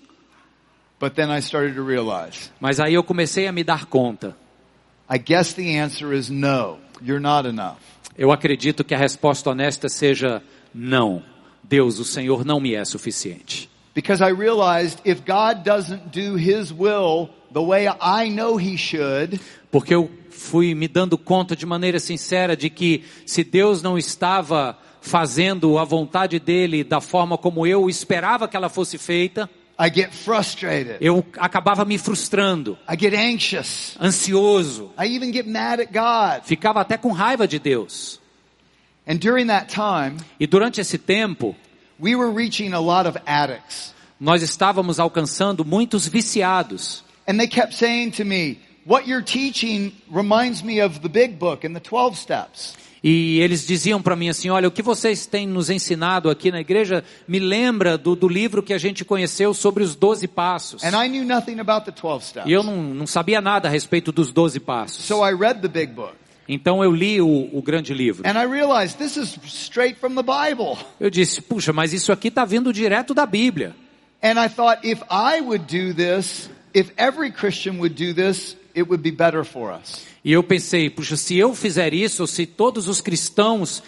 [1.04, 4.34] But then I started to realize, Mas aí eu comecei a me dar conta.
[5.10, 7.76] I guess the answer is no, you're not enough.
[8.18, 10.42] Eu acredito que a resposta honesta seja
[10.74, 11.22] não.
[11.62, 13.70] Deus, o Senhor não me é suficiente.
[13.94, 19.42] Because I realized if God doesn't do His will the way I know He should,
[19.70, 24.80] Porque eu fui me dando conta de maneira sincera de que se Deus não estava
[25.02, 29.50] fazendo a vontade dele da forma como eu esperava que ela fosse feita.
[31.02, 33.98] Eu acabava me frustrando, I get anxious.
[34.00, 36.44] ansioso, I even get mad at God.
[36.46, 38.20] ficava até com raiva de Deus.
[39.08, 41.56] And during that time, E durante esse tempo,
[42.00, 43.94] we were reaching a lot of addicts.
[44.20, 47.04] nós estávamos alcançando muitos viciados.
[47.28, 51.66] And they kept saying to me, what you're teaching reminds me of the big book
[51.66, 52.76] and the 12 steps.
[53.04, 56.62] E eles diziam para mim assim: olha, o que vocês têm nos ensinado aqui na
[56.62, 60.84] igreja me lembra do, do livro que a gente conheceu sobre os 12 passos.
[60.84, 62.50] And I knew nothing about the 12 steps.
[62.50, 65.04] E eu não, não sabia nada a respeito dos 12 passos.
[65.04, 66.14] So I read the big book.
[66.48, 68.24] Então eu li o, o grande livro.
[68.24, 70.78] Realized this is straight from the Bible.
[71.00, 73.76] Eu disse, puxa, mas isso aqui está vindo direto da Bíblia.
[74.22, 78.84] And I thought if I would do this, if every Christian would do this, it
[78.84, 80.13] would be better for us.
[80.24, 83.84] E eu pensei, puxa, se eu fizer isso, se todos os cristãos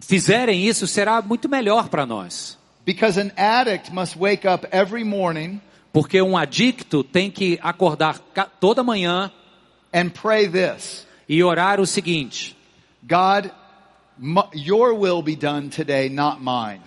[0.00, 2.58] fizerem isso, será muito melhor para nós.
[2.84, 5.60] Because an addict must wake up every morning
[5.92, 8.18] Porque um adicto tem que acordar
[8.60, 9.32] toda manhã
[9.94, 11.06] and pray this.
[11.28, 12.54] e orar o seguinte:
[13.02, 13.50] God,
[14.54, 16.82] your will be done today, not mine.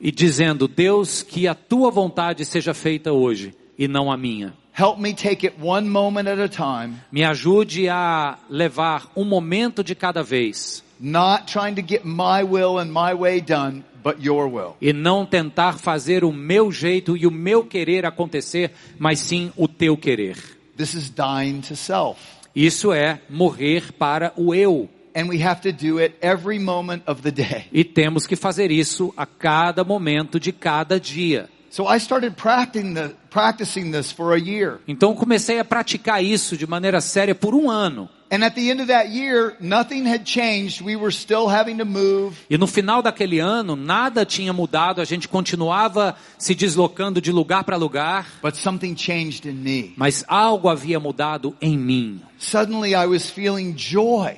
[0.00, 4.52] e dizendo, Deus, que a tua vontade seja feita hoje e não a minha.
[4.80, 9.84] Help me take it one moment at a time, Me ajude a levar um momento
[9.84, 14.48] de cada vez not trying to get my will and my way done, but your
[14.48, 14.76] will.
[14.80, 19.68] e não tentar fazer o meu jeito e o meu querer acontecer, mas sim o
[19.68, 20.38] teu querer.
[20.78, 22.18] This is dying to self.
[22.56, 24.88] Isso é morrer para o eu.
[25.14, 27.66] And we have to do it every moment of the day.
[27.70, 31.50] E temos que fazer isso a cada momento de cada dia.
[31.70, 34.78] So I started practicing, the, practicing this for a year.
[34.86, 38.08] Então comecei a praticar isso de maneira séria por um ano.
[38.32, 40.80] And at the end of that year, nothing had changed.
[40.82, 42.36] We were still having to move.
[42.48, 47.64] E no final daquele ano, nada tinha mudado, a gente continuava se deslocando de lugar
[47.64, 49.94] para lugar, But something changed in me.
[49.96, 52.20] mas algo havia mudado em mim.
[52.38, 54.36] Suddenly I was feeling joy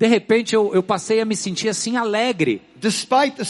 [0.00, 3.44] De repente eu, eu passei a me sentir assim alegre, despite the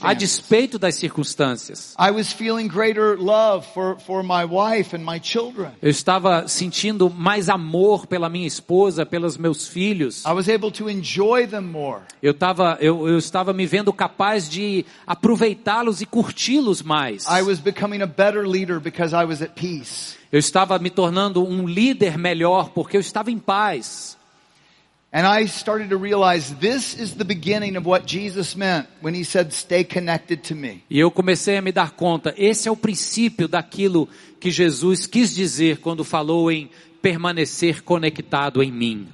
[0.00, 1.94] a despeito das circunstâncias.
[1.98, 5.72] I was feeling greater love for, for my wife and my children.
[5.82, 10.24] Eu estava sentindo mais amor pela minha esposa, pelos meus filhos.
[10.24, 12.00] I was able to enjoy them more.
[12.22, 17.26] Eu, tava, eu, eu estava me vendo capaz de aproveitá-los e curti-los mais.
[17.26, 20.16] I was becoming a better leader because I was at peace.
[20.32, 24.18] Eu estava me tornando um líder melhor porque eu estava em paz.
[25.12, 29.24] And I started to realize this is the beginning of what Jesus meant when he
[29.24, 30.84] said, stay connected to me.
[30.88, 35.34] E eu comecei a me dar conta, esse é o princípio daquilo que Jesus quis
[35.34, 36.70] dizer quando falou em
[37.02, 39.08] permanecer conectado em mim.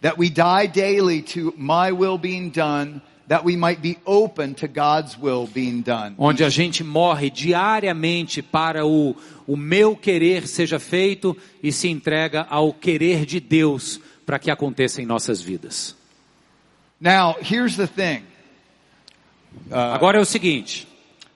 [0.00, 4.66] That we die daily to my will being done, that we might be open to
[4.66, 6.14] God's will being done.
[6.16, 9.14] Onde a gente morre diariamente para o,
[9.46, 15.02] o meu querer seja feito e se entrega ao querer de Deus para que aconteça
[15.02, 15.96] em nossas vidas.
[17.00, 18.24] Now, here's the thing.
[19.70, 20.86] Agora é o seguinte,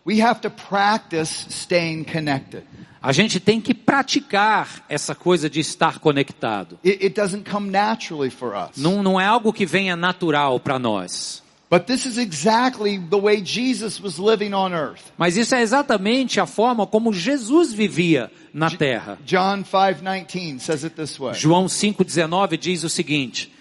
[0.09, 2.63] We have to practice staying connected.
[3.03, 6.79] a gente tem que praticar essa coisa de estar conectado.
[6.85, 8.77] It, it doesn't come naturally for us.
[8.77, 11.43] Não, não é algo que venha natural para nós.
[11.71, 15.13] But this is exactly the way Jesus was living on earth.
[15.19, 19.19] Mas isso é exatamente a forma como Jesus vivia na terra.
[19.27, 21.35] John 5:19 says it this way.
[21.35, 23.53] João 5,19 diz o seguinte: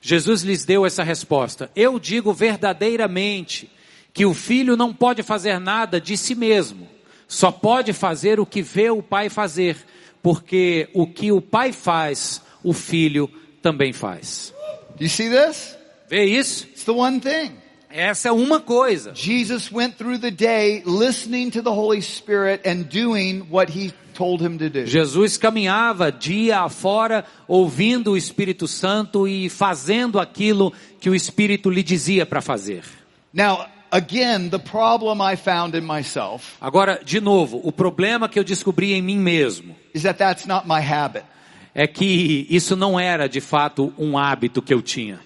[0.00, 3.70] Jesus lhes deu essa resposta: Eu digo verdadeiramente
[4.14, 6.88] que o filho não pode fazer nada de si mesmo,
[7.28, 9.76] só pode fazer o que vê o pai fazer,
[10.22, 14.54] porque o que o pai faz, o filho também faz.
[14.98, 15.76] You see this?
[16.08, 16.66] Vê isso?
[16.80, 17.52] It's the one thing.
[17.90, 19.12] Essa é uma coisa.
[19.14, 24.40] Jesus went through the day listening to the Holy Spirit and doing what he told
[24.40, 24.86] him to do.
[24.86, 31.82] Jesus caminhava dia afora ouvindo o Espírito Santo e fazendo aquilo que o Espírito lhe
[31.82, 32.82] dizia para fazer.
[33.30, 38.44] Now, again, the problem I found in myself Agora, de novo, o problema que eu
[38.44, 41.24] descobri em mim mesmo is that that's not my habit.
[41.74, 45.20] é que isso não era de fato um hábito que eu tinha.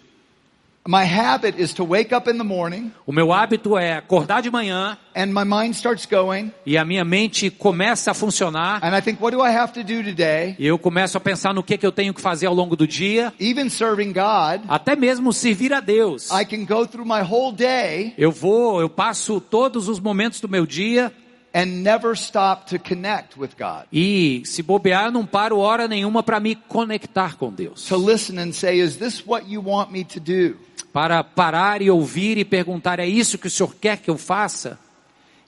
[0.86, 4.50] My habit is to wake up in the morning O meu hábito é acordar de
[4.50, 9.00] manhã and my mind starts going e a minha mente começa a funcionar and I
[9.00, 10.54] think, what do I have to do today?
[10.58, 12.86] e eu começo a pensar no que, que eu tenho que fazer ao longo do
[12.86, 16.28] dia, Even serving God, até mesmo servir a Deus.
[16.30, 20.50] I can go through my whole day Eu vou, eu passo todos os momentos do
[20.50, 21.10] meu dia
[21.54, 23.86] and never stop to connect with God.
[23.90, 27.86] e, se bobear, não paro hora nenhuma para me conectar com Deus.
[27.88, 30.56] To listen and say, is this what you want me to do?
[30.94, 34.78] Para parar e ouvir e perguntar, é isso que o Senhor quer que eu faça?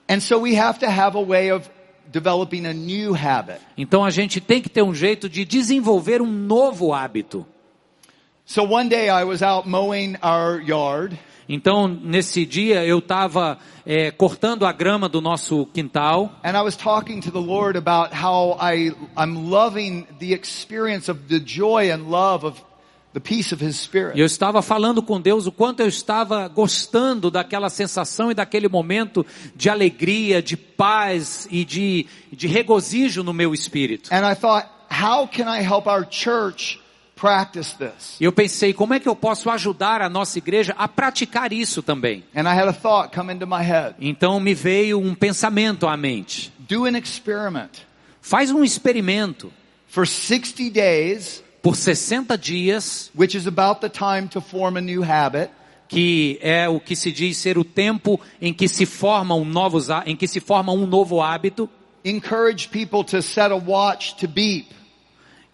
[0.09, 1.69] And so we have to have a way of
[2.11, 3.61] developing a new habit.
[3.77, 7.45] Então a gente tem que ter um jeito de desenvolver um novo hábito.
[8.45, 11.17] So one day I was out mowing our yard
[11.49, 13.57] Então, nesse dia, eu estava
[14.17, 16.29] cortando a grama do nosso quintal
[24.13, 28.67] e eu estava falando com Deus o quanto eu estava gostando daquela sensação e daquele
[28.67, 34.13] momento de alegria, de paz e de, de regozijo no meu espírito.
[34.13, 36.79] And I thought, how can I help our church
[37.15, 38.17] practice this?
[38.19, 41.81] E eu pensei, como é que eu posso ajudar a nossa igreja a praticar isso
[41.81, 42.23] também?
[43.99, 46.53] Então me veio um pensamento à mente.
[46.59, 47.71] Do an experiment.
[48.21, 49.51] Faz um experimento
[49.87, 55.01] For 60 days, por 60 dias, which is about the time to form a new
[55.03, 55.49] habit,
[55.89, 60.03] que é o que se diz ser o tempo em que se formam novos, há-
[60.05, 61.69] em que se forma um novo hábito.
[62.05, 64.67] encourage people to set a watch to beep.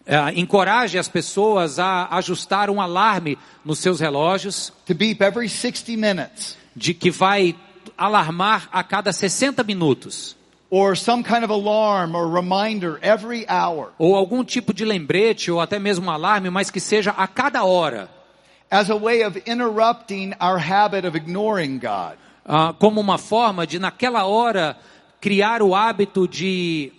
[0.05, 5.97] É, encoraje as pessoas a ajustar um alarme nos seus relógios, To beep every 60
[5.97, 6.55] minutes.
[6.75, 7.55] de que vai
[7.97, 10.35] alarmar a cada 60 minutos,
[10.75, 13.91] Or some kind of alarm or reminder every hour.
[13.99, 17.63] ou algum tipo de lembrete, ou até mesmo um alarme, mas que seja a cada
[17.63, 18.09] hora,
[18.71, 22.17] As a way of interrupting our habit of ignoring God.
[22.43, 24.75] ah, como uma forma de naquela hora
[25.21, 26.91] criar o hábito de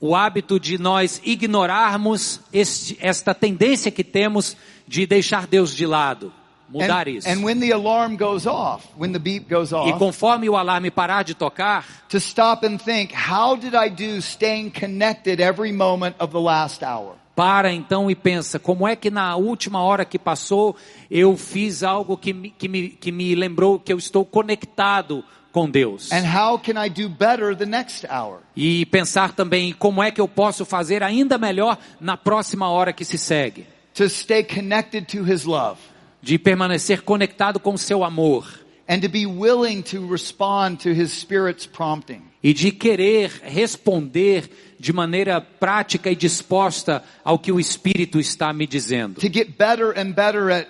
[0.00, 6.32] o hábito de nós ignorarmos este, esta tendência que temos de deixar Deus de lado,
[6.68, 7.28] mudar And, isso.
[7.28, 10.90] and when the alarm goes off, when the beep goes E off, conforme o alarme
[10.90, 16.16] parar de tocar, to stop and think, how did I do staying connected every moment
[16.18, 17.14] of the last hour?
[17.34, 20.74] para então e pensa, como é que na última hora que passou
[21.08, 25.70] eu fiz algo que me, que me, que me lembrou que eu estou conectado com
[25.70, 26.10] Deus?
[26.10, 28.40] And how can I do better the next hour?
[28.56, 33.04] E pensar também como é que eu posso fazer ainda melhor na próxima hora que
[33.04, 33.66] se segue.
[33.94, 35.78] To stay connected to His love.
[36.20, 38.60] De permanecer conectado com o seu amor.
[38.88, 42.22] And to be willing to respond to His Spirit's prompting.
[42.42, 48.66] E de querer responder de maneira prática e disposta ao que o Espírito está me
[48.66, 49.20] dizendo.
[49.20, 50.68] To get better and better at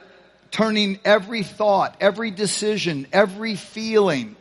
[0.50, 4.34] turning every thought, every decision, every feeling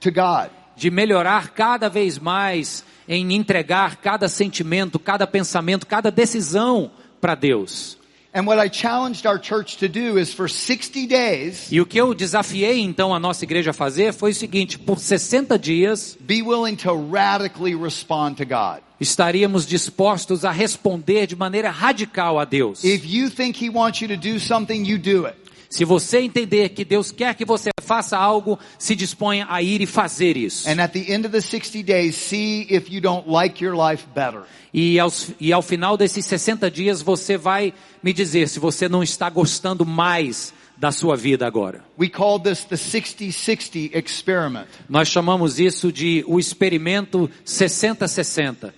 [0.00, 0.50] to God.
[0.76, 7.98] de melhorar cada vez mais em entregar cada sentimento, cada pensamento, cada decisão para Deus.
[8.36, 12.00] And what I challenged our church to do is for 60 days, E o que
[12.00, 16.42] eu desafiei então a nossa igreja a fazer foi o seguinte: por 60 dias be
[16.42, 18.82] willing to radically respond to God.
[19.00, 22.82] estaríamos dispostos a responder de maneira radical a Deus.
[22.82, 25.36] If you think He wants you to do something, you do it.
[25.74, 29.86] Se você entender que Deus quer que você faça algo, se disponha a ir e
[29.86, 30.68] fazer isso.
[30.68, 34.06] And at the end of the 60 days, see if you don't like your life
[34.14, 34.42] better.
[34.72, 39.02] E, aos, e ao final desses 60 dias você vai me dizer se você não
[39.02, 41.84] está gostando mais da sua vida agora.
[41.98, 44.68] We call this the 60-60 experiment.
[44.88, 48.72] Nós chamamos isso de o experimento 60-60.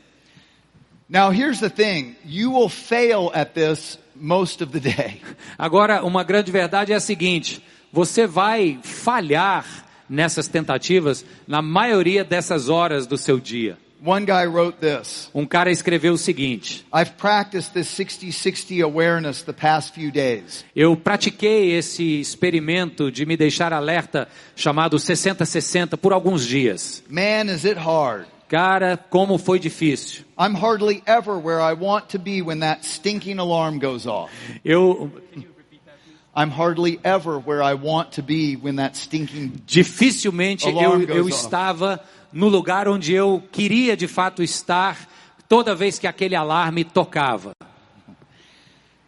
[1.11, 5.21] Now here's the thing, you will fail at this most of the day.
[5.59, 9.65] Agora, uma grande verdade é a seguinte: você vai falhar
[10.09, 13.79] nessas tentativas na maioria dessas horas do seu dia.
[14.05, 19.55] One guy wrote this, Um cara escreveu o seguinte: I've practiced this 60-60 awareness the
[19.55, 20.65] past few days.
[20.77, 27.03] Eu pratiquei esse experimento de me deixar alerta chamado 60-60 por alguns dias.
[27.09, 28.27] Man, is it hard.
[28.49, 30.25] Cara, como foi difícil.
[30.39, 34.31] I'm hardly ever where I want to be when that stinking alarm goes off.
[34.65, 35.11] Eu
[36.35, 41.99] I'm hardly ever where I want to be when that stinking dificilmente eu, eu estava
[42.31, 45.09] no lugar onde eu queria de fato estar
[45.49, 47.53] toda vez que aquele alarme tocava.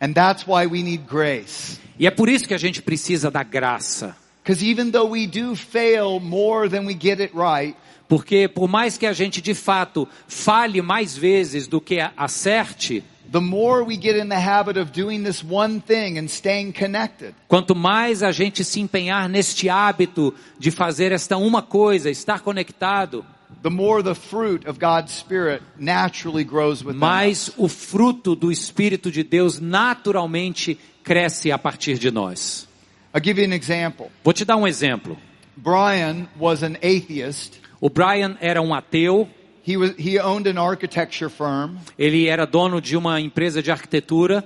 [0.01, 1.79] and that's why we need grace.
[1.99, 4.17] E é por isso que a gente precisa da graça.
[4.43, 7.77] Because even though we do fail more than we get it right,
[8.09, 13.41] Porque por mais que a gente de fato falhe mais vezes do que acerte, the
[13.41, 17.75] more we get in the habit of doing this one thing and staying connected, Quanto
[17.75, 23.25] mais a gente se empenhar neste hábito de fazer esta uma coisa, estar conectado,
[23.63, 29.11] the more the fruit of God's Spirit naturally grows within mais o fruto do Espírito
[29.11, 32.67] de Deus naturalmente cresce a partir de nós.
[33.15, 34.11] I'll give you an example.
[34.25, 35.19] Vou te dar um exemplo.
[35.57, 37.61] Brian was an atheist.
[37.81, 39.29] O Brian era um ateu,
[39.67, 44.43] He was he owned an architecture firm, ele era dono de uma empresa de arquitetura,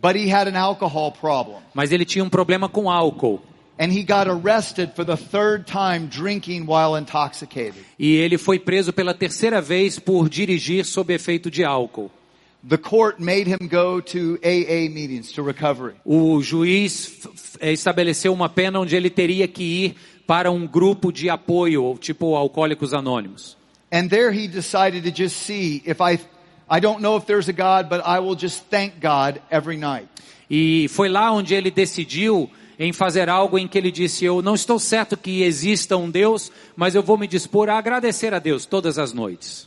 [0.00, 1.56] but he had an alcohol problem.
[1.74, 3.40] mas ele tinha um problema com álcool.
[3.80, 7.76] And he got arrested for the third time drinking while intoxicated.
[7.98, 12.10] E ele foi preso pela terceira vez por dirigir sob efeito de álcool.
[12.68, 15.94] The court made him go to AA meetings to recovery.
[16.04, 17.20] O juiz
[17.60, 19.94] eh, estabeleceu uma pena onde ele teria que ir
[20.28, 23.56] para um grupo de apoio, tipo Alcoólicos Anônimos.
[23.90, 26.20] And there he decided to just see if I
[26.70, 30.06] I don't know if there's a God, but I will just thank God every night.
[30.50, 34.54] E foi lá onde ele decidiu em fazer algo em que ele disse: Eu não
[34.54, 38.66] estou certo que exista um Deus, mas eu vou me dispor a agradecer a Deus
[38.66, 39.66] todas as noites.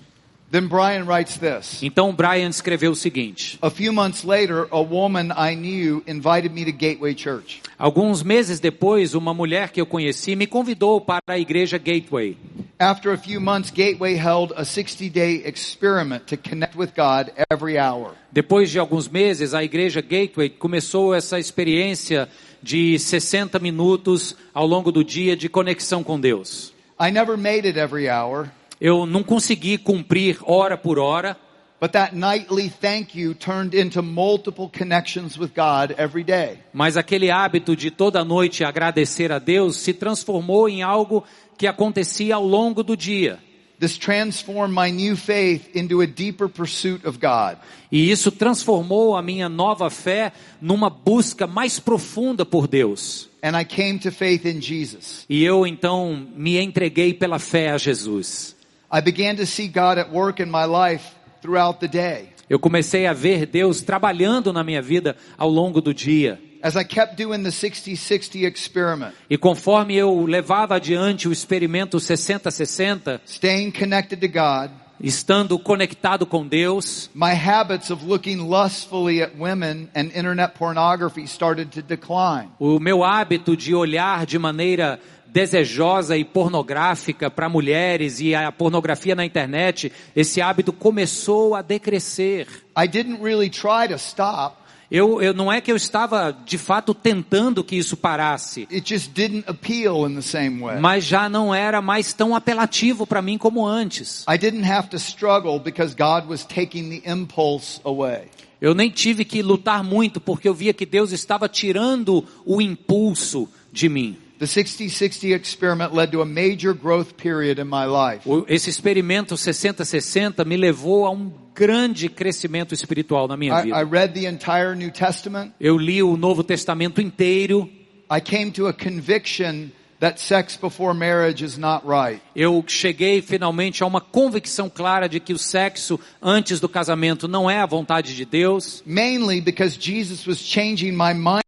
[0.52, 1.82] Then Brian writes this.
[1.82, 6.66] Então Brian escreveu o seguinte: A few months later, a woman I knew invited me
[6.66, 7.62] to Gateway Church.
[7.80, 12.36] Alguns meses depois, uma mulher que eu conheci me convidou para a igreja Gateway.
[12.78, 18.12] After a few months, Gateway held a 60-day experiment to connect with God every hour.
[18.30, 22.28] Depois de alguns meses, a igreja Gateway começou essa experiência
[22.62, 26.74] de 60 minutos ao longo do dia de conexão com Deus.
[26.99, 31.38] I never made it every hour, Eu não consegui cumprir hora por hora,
[31.79, 36.57] but that nightly thank you turned into multiple connections with God every day.
[36.73, 41.23] mas aquele hábito de toda noite agradecer a Deus se transformou em algo
[41.59, 43.38] que acontecia ao longo do dia.
[43.79, 47.57] This transformed my new faith into a deeper pursuit of God.
[47.91, 53.29] E isso transformou a minha nova fé numa busca mais profunda por Deus.
[53.43, 55.25] And I came to faith in Jesus.
[55.27, 58.55] E eu então me entreguei pela fé a Jesus.
[58.91, 62.29] I began to see God at work in my life throughout the day.
[62.49, 66.37] Eu comecei a ver Deus trabalhando na minha vida ao longo do dia.
[66.61, 73.21] As I kept doing the 60-60 experiment, E conforme eu levava adiante o experimento 60-60,
[73.25, 74.69] staying connected to God,
[74.99, 81.71] estando conectado com Deus, my habits of looking lustfully at women and internet pornography started
[81.71, 82.49] to decline.
[82.59, 84.99] o meu hábito de olhar de maneira
[85.32, 92.47] desejosa e pornográfica para mulheres e a pornografia na internet, esse hábito começou a decrescer.
[92.77, 94.57] I didn't really try to stop.
[94.91, 99.11] Eu, eu não é que eu estava de fato tentando que isso parasse, It just
[99.13, 100.82] didn't appeal in the same way.
[100.82, 104.25] mas já não era mais tão apelativo para mim como antes.
[104.29, 108.23] I didn't have to struggle because God was taking the impulse away.
[108.59, 113.47] Eu nem tive que lutar muito porque eu via que Deus estava tirando o impulso
[113.71, 114.17] de mim.
[114.41, 118.27] The 60-60 experiment led to a major growth period in my life.
[118.47, 123.85] Esse experimento 60-60 me levou a um grande crescimento espiritual na minha I, I vida.
[123.85, 125.53] read the entire New Testament.
[125.59, 127.69] Eu li o Novo Testamento inteiro.
[128.09, 129.69] I came to a conviction
[129.99, 132.19] that sex before marriage is not right.
[132.35, 137.47] Eu cheguei finalmente a uma convicção clara de que o sexo antes do casamento não
[137.47, 138.81] é a vontade de Deus.
[138.87, 141.43] Mainly because Jesus was changing my mind.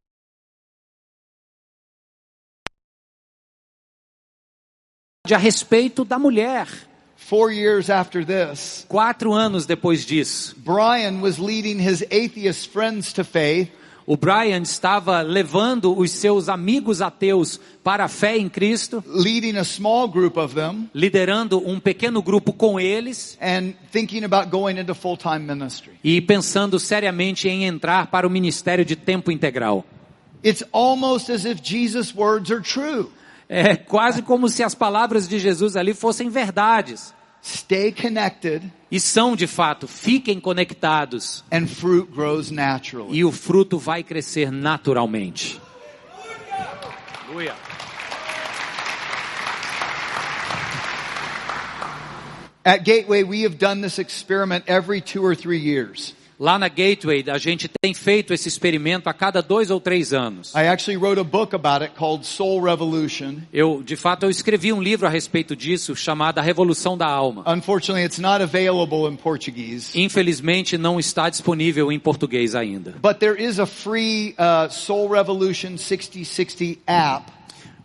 [5.33, 6.67] A respeito da mulher.
[7.15, 13.23] Four years after this, Quatro anos depois disso, Brian was leading his atheist friends to
[13.23, 13.71] faith,
[14.05, 19.63] o Brian estava levando os seus amigos ateus para a fé em Cristo, leading a
[19.63, 24.93] small group of them, liderando um pequeno grupo com eles and thinking about going into
[24.93, 25.93] full-time ministry.
[26.03, 29.85] e pensando seriamente em entrar para o ministério de tempo integral.
[30.43, 33.09] It's almost as if Jesus' words are true.
[33.49, 37.13] É quase como se as palavras de Jesus ali fossem verdades.
[37.45, 43.17] Stay connected E são de fato, fiquem conectados and fruit grows naturally.
[43.17, 45.59] e o fruto vai crescer naturalmente.
[47.27, 47.53] Aleluia.
[52.65, 56.13] At Gateway, we have done this experiment every two or three years.
[56.43, 60.53] Lá na Gateway, a gente tem feito esse experimento a cada dois ou três anos.
[60.53, 63.35] I actually wrote a book about it called Soul Revolution.
[63.53, 67.45] Eu, de fato, eu escrevi um livro a respeito disso, chamado A Revolução da Alma.
[67.47, 69.97] Unfortunately, it's not available in Portuguese.
[69.97, 72.93] Infelizmente, não está disponível em português ainda.
[73.01, 77.31] But there is a free uh, Soul Revolution 6060 app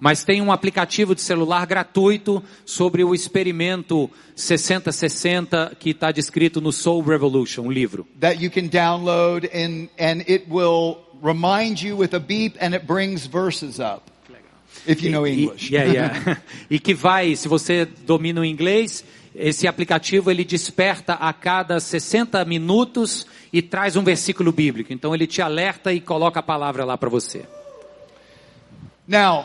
[0.01, 6.72] Mas tem um aplicativo de celular gratuito sobre o experimento 6060 que está descrito no
[6.72, 8.07] Soul Revolution, um livro.
[8.20, 12.86] that you can download and, and it will remind you with a beep and it
[12.86, 14.03] brings verses up.
[14.86, 15.70] If you know E- English.
[15.72, 16.40] yeah, yeah.
[16.70, 22.42] e que vai, se você domina o inglês, esse aplicativo ele desperta a cada 60
[22.44, 24.92] minutos e traz um versículo bíblico.
[24.92, 27.44] Então ele te alerta e coloca a palavra lá para você.
[29.07, 29.44] Now,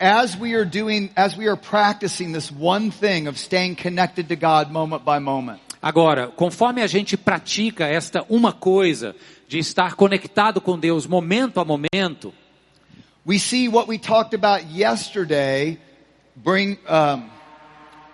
[0.00, 4.36] as we are doing, as we are practicing this one thing of staying connected to
[4.36, 9.14] God moment by moment, Agora, conforme a gente pratica esta uma coisa
[9.46, 12.32] de estar conectado com Deus momento a momento,
[13.26, 15.78] we see what we talked about yesterday
[16.34, 17.28] bring, um,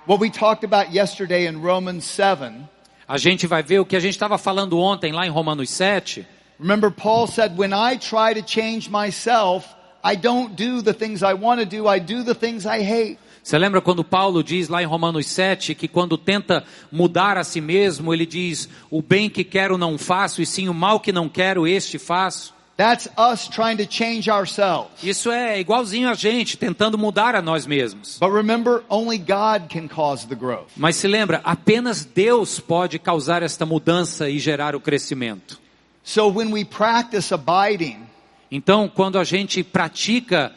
[0.04, 2.68] what we talked about yesterday in Romans 7.
[3.06, 6.24] a gente vai ver o que a gente estava falando ontem lá em Romanos 7.
[6.60, 9.66] Remember, Paul said, when I try to change myself,
[10.02, 13.18] I don't do the things I want to do, I do the things I hate.
[13.42, 17.60] Você lembra quando Paulo diz lá em Romanos 7 que quando tenta mudar a si
[17.60, 21.28] mesmo, ele diz: O bem que quero não faço, e sim o mal que não
[21.28, 22.54] quero, este faço?
[22.76, 25.02] That's us trying to change ourselves.
[25.02, 28.18] Isso é igualzinho a gente, tentando mudar a nós mesmos.
[28.18, 30.68] But remember, only God can cause the growth.
[30.76, 35.60] Mas se lembra, apenas Deus pode causar esta mudança e gerar o crescimento.
[36.02, 38.09] So when we practice abiding,
[38.50, 40.52] Então, quando a gente pratica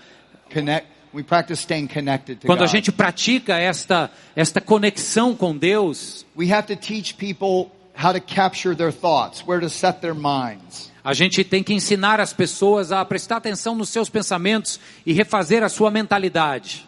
[0.51, 2.71] connect, we practice staying connected to Quando a God.
[2.71, 8.75] gente pratica esta, esta conexão com Deus, We have to teach people how to capture
[8.75, 10.91] their thoughts, where to set their minds.
[11.03, 15.61] a gente tem que ensinar as pessoas a prestar atenção nos seus pensamentos e refazer
[15.63, 16.87] a sua mentalidade.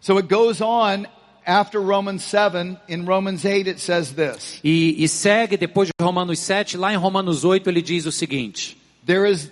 [0.00, 1.06] So it goes on
[1.44, 2.76] after Romans 7.
[2.88, 4.60] In Romans 8 it says this.
[4.62, 8.78] E, e segue depois de Romanos 7, lá em Romanos 8 ele diz o seguinte:
[9.04, 9.50] There is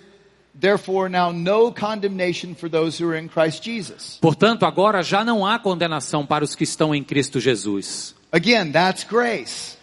[0.59, 4.17] therefore now no condemnation for those who are in Christ Jesus.
[4.21, 8.15] Portanto, agora já não há condenação para os que estão em Cristo Jesus.
[8.31, 9.77] Again, that's grace.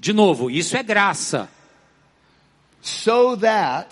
[0.00, 1.48] De novo, isso é graça,
[2.82, 3.88] So that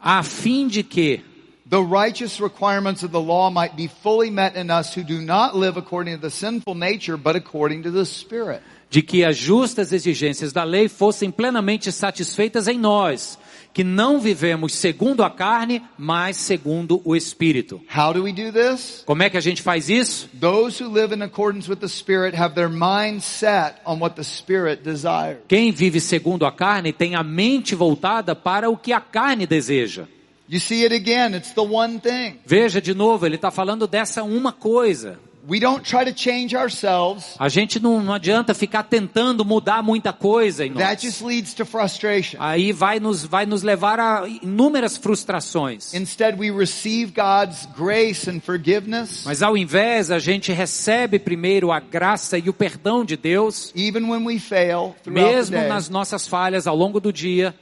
[0.00, 1.20] a fim de que
[1.68, 5.56] the righteous requirements of the law might be fully met in us who do not
[5.56, 8.62] live according to the sinful nature, but according to the Spirit.
[8.88, 13.36] de que as justas exigências da lei fossem plenamente satisfeitas em nós,
[13.76, 17.78] que não vivemos segundo a carne, mas segundo o Espírito.
[17.94, 19.02] How do we do this?
[19.04, 20.30] Como é que a gente faz isso?
[20.40, 24.24] Those who live in accordance with the Spirit have their mind set on what the
[24.24, 25.40] Spirit desires.
[25.46, 30.06] Quem vive segundo a carne tem a mente voltada para o que a carne deseja.
[30.48, 32.38] You see it again, it's the one thing.
[32.46, 35.18] Veja de novo, ele está falando dessa uma coisa.
[35.48, 37.36] We don't try to change ourselves.
[37.38, 41.02] A gente não, não adianta ficar tentando mudar muita coisa em That nós.
[41.02, 42.38] just leads to frustration.
[42.40, 45.94] Aí vai nos, vai nos levar a inúmeras frustrações.
[45.94, 51.78] Instead, we receive God's grace and forgiveness, Mas ao invés, a gente recebe primeiro a
[51.78, 55.68] graça e o perdão de Deus, even when we fail throughout the mesmo day.
[55.68, 57.54] nas nossas falhas ao longo do dia,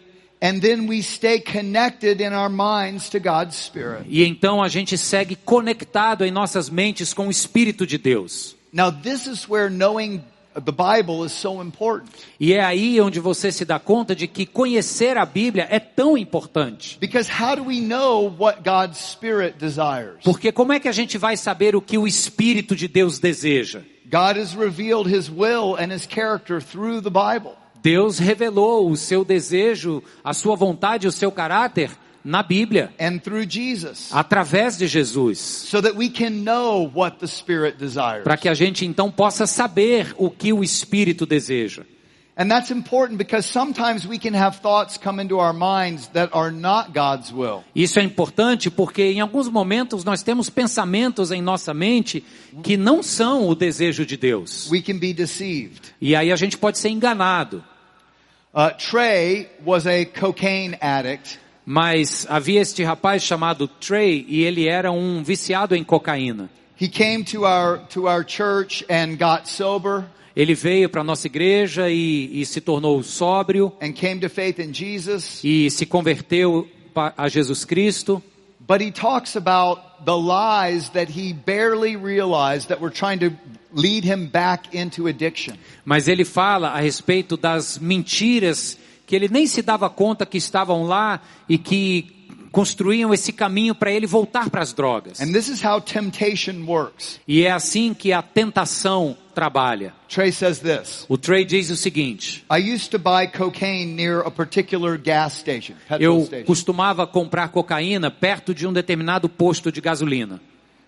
[0.45, 4.05] And then we stay connected in our minds to God's Spirit.
[4.07, 8.55] e então a gente segue conectado em nossas mentes com o Espírito de Deus.
[8.70, 10.22] Now, this is where knowing
[10.53, 12.11] the Bible is so important.
[12.38, 16.18] E é aí onde você se dá conta de que conhecer a Bíblia é tão
[16.18, 16.99] importante.
[17.01, 20.22] Because how do we know what God's Spirit desires?
[20.22, 23.80] Porque como é que a gente vai saber o que o Espírito de Deus deseja?
[24.05, 27.57] God has revealed His will and His character through the Bible.
[27.85, 31.91] Deus revelou o seu desejo, a sua vontade, o seu caráter
[32.24, 35.39] na Bíblia, and through Jesus através de Jesus.
[35.39, 38.24] so that we can know what the Spirit desires.
[38.24, 41.82] para que a gente então possa saber o que o Espírito deseja.
[42.37, 46.51] And that's important because sometimes we can have thoughts come into our minds that are
[46.51, 47.62] not God's will.
[47.76, 52.24] Isso é importante porque em alguns momentos nós temos pensamentos em nossa mente
[52.62, 54.70] que não são o desejo de Deus.
[54.70, 55.95] We can be deceived.
[56.01, 57.62] E aí a gente pode ser enganado.
[58.55, 64.93] Uh, Trey was a cocaine addict Mas havia este rapaz chamado Trey e ele era
[64.93, 66.51] um viciado em cocaína.
[66.81, 70.05] He came to our to our church and got sober
[70.37, 74.73] Ele veio para nossa igreja e, e se tornou sóbrio and came to faith in
[74.73, 75.43] Jesus.
[75.45, 76.69] e se converteu
[77.17, 78.23] a Jesus Cristo.
[78.61, 83.31] But he talks about the lies that he barely realized that were trying to
[83.75, 85.55] lead him back into addiction.
[85.85, 90.85] Mas ele fala a respeito das mentiras que ele nem se dava conta que estavam
[90.85, 92.14] lá e que
[92.55, 95.20] construíam esse caminho para ele voltar para as drogas.
[95.20, 97.20] And this is how temptation works.
[97.27, 99.93] E é assim que a tentação trabalha.
[100.09, 101.05] Trey says this.
[101.09, 105.75] O Trey diz o seguinte: I used to buy cocaine near a particular gas station,
[105.89, 110.41] petrol eu costumava comprar cocaína perto de um determinado posto de gasolina.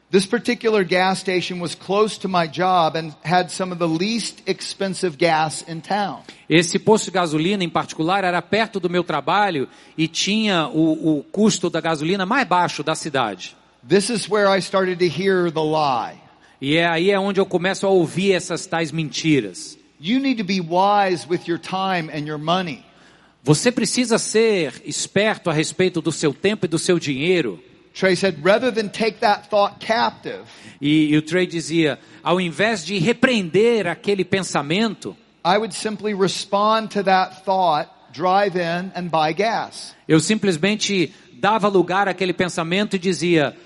[0.09, 4.41] This particular gas station was close to my job and had some of the least
[4.47, 6.23] expensive gas in town.
[6.49, 11.25] Esse posto de gasolina em particular era perto do meu trabalho e tinha o, o
[11.25, 13.57] custo da gasolina mais baixo da cidade.
[13.87, 16.21] This is where I started to hear the lie.
[16.61, 19.77] E é aí é onde eu começo a ouvir essas tais mentiras.
[20.01, 22.85] You need to be wise with your time and your money.
[23.43, 27.61] Você precisa ser esperto a respeito do seu tempo e do seu dinheiro.
[27.97, 30.45] Trey said, rather than take that thought captive,
[30.79, 36.91] E, e o Trey dizia, ao invés de repreender aquele pensamento, I would simply respond
[36.91, 39.95] to that thought, drive in and buy gas.
[40.07, 43.57] eu simplesmente dava lugar àquele pensamento e dizia,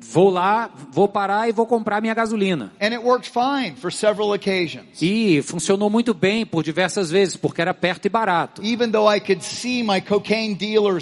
[0.00, 2.72] vou lá, vou parar e vou comprar minha gasolina.
[2.80, 5.00] And it worked fine for several occasions.
[5.00, 8.62] E funcionou muito bem por diversas vezes, porque era perto e barato.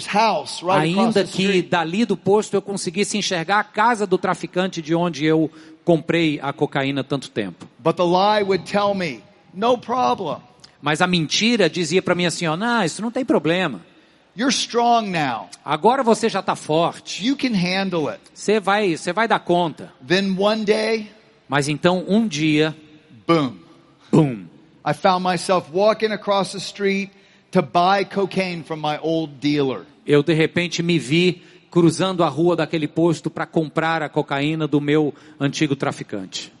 [0.07, 4.95] House right Ainda que dali do posto eu conseguisse enxergar a casa do traficante de
[4.95, 5.51] onde eu
[5.83, 7.67] comprei a cocaína tanto tempo.
[7.79, 9.21] But the lie would tell me,
[9.53, 10.37] no problem.
[10.81, 13.81] Mas a mentira dizia para mim assim, ó, não, isso não tem problema.
[14.35, 15.49] You're strong now.
[15.63, 17.25] Agora você já está forte.
[17.25, 18.19] You can handle it.
[18.33, 19.93] Você vai, você vai dar conta.
[20.05, 21.11] Then one day,
[21.47, 22.75] Mas então um dia,
[23.27, 23.57] boom.
[24.11, 24.45] bum,
[24.85, 27.11] I found myself walking across the street
[27.51, 29.85] to buy cocaine from my old dealer.
[30.05, 34.81] eu de repente me vi cruzando a rua daquele posto para comprar a cocaína do
[34.81, 36.51] meu antigo traficante.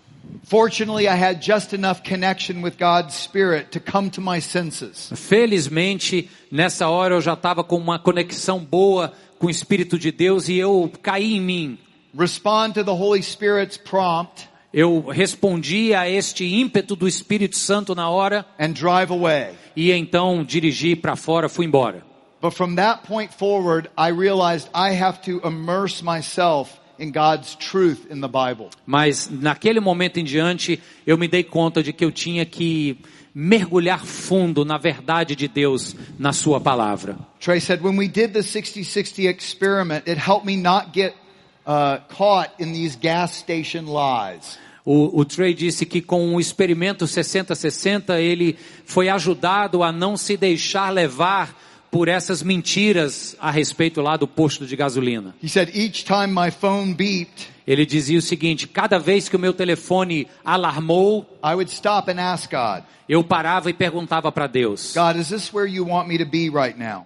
[0.45, 5.11] Fortunately, I had just enough connection with God's Spirit to come to my senses.
[5.15, 10.47] Felizmente, nessa hora eu já estava com uma conexão boa com o Espírito de Deus
[10.49, 11.77] e eu caí em mim.
[12.17, 18.09] Respond to the Holy Spirit's prompt Eu respondi a este ímpeto do Espírito Santo na
[18.09, 19.51] hora and drive away.
[19.75, 22.03] e então dirigi para fora, fui embora.
[22.41, 26.71] But from that point forward, I realized I have to immerse myself
[27.03, 28.69] in God's truth in the Bible.
[28.85, 32.97] Mas naquele momento em diante, eu me dei conta de que eu tinha que
[33.33, 37.17] mergulhar fundo na verdade de Deus, na sua palavra.
[37.39, 41.15] Trey said, when we did the 60-60 experiment, it helped me not get
[41.65, 44.57] uh, caught in these gas station lies.
[44.85, 50.35] O, o Trey disse que com o experimento 60-60 ele foi ajudado a não se
[50.35, 51.57] deixar levar
[51.93, 55.35] por essas mentiras a respeito lá do posto de gasolina.
[55.43, 59.39] He said, each time my phone beeped, Ele dizia o seguinte: cada vez que o
[59.39, 64.95] meu telefone alarmou, I would stop and ask God, eu parava e perguntava para Deus?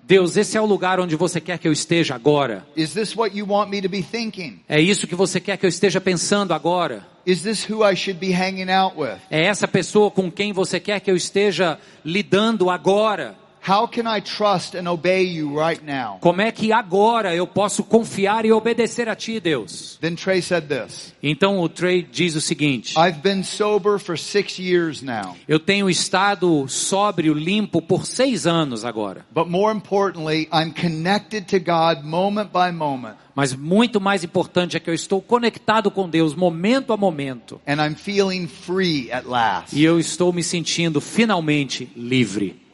[0.03, 2.65] Deus, esse é o lugar onde você quer que eu esteja agora?
[2.75, 4.61] Is this what you want me to be thinking?
[4.69, 7.05] É isso que você quer que eu esteja pensando agora?
[7.25, 9.17] Is this who I should be hanging out with?
[9.29, 13.35] É essa pessoa com quem você quer que eu esteja lidando agora?
[13.67, 16.19] How can I trust and obey you right now?
[16.21, 19.97] Como é que agora eu posso confiar e obedecer a Ti, Deus?
[19.99, 24.57] Then Trey said this, Então o Trey diz o seguinte: I've been sober for six
[24.57, 25.35] years now.
[25.49, 29.25] Eu tenho estado sóbrio, limpo por seis anos agora.
[29.35, 33.17] But more importantly, I'm connected to God moment by moment.
[33.35, 37.59] Mas muito mais importante é que eu estou conectado com Deus momento a momento.
[37.67, 39.77] And I'm feeling free at last.
[39.77, 42.66] E eu estou me sentindo finalmente livre.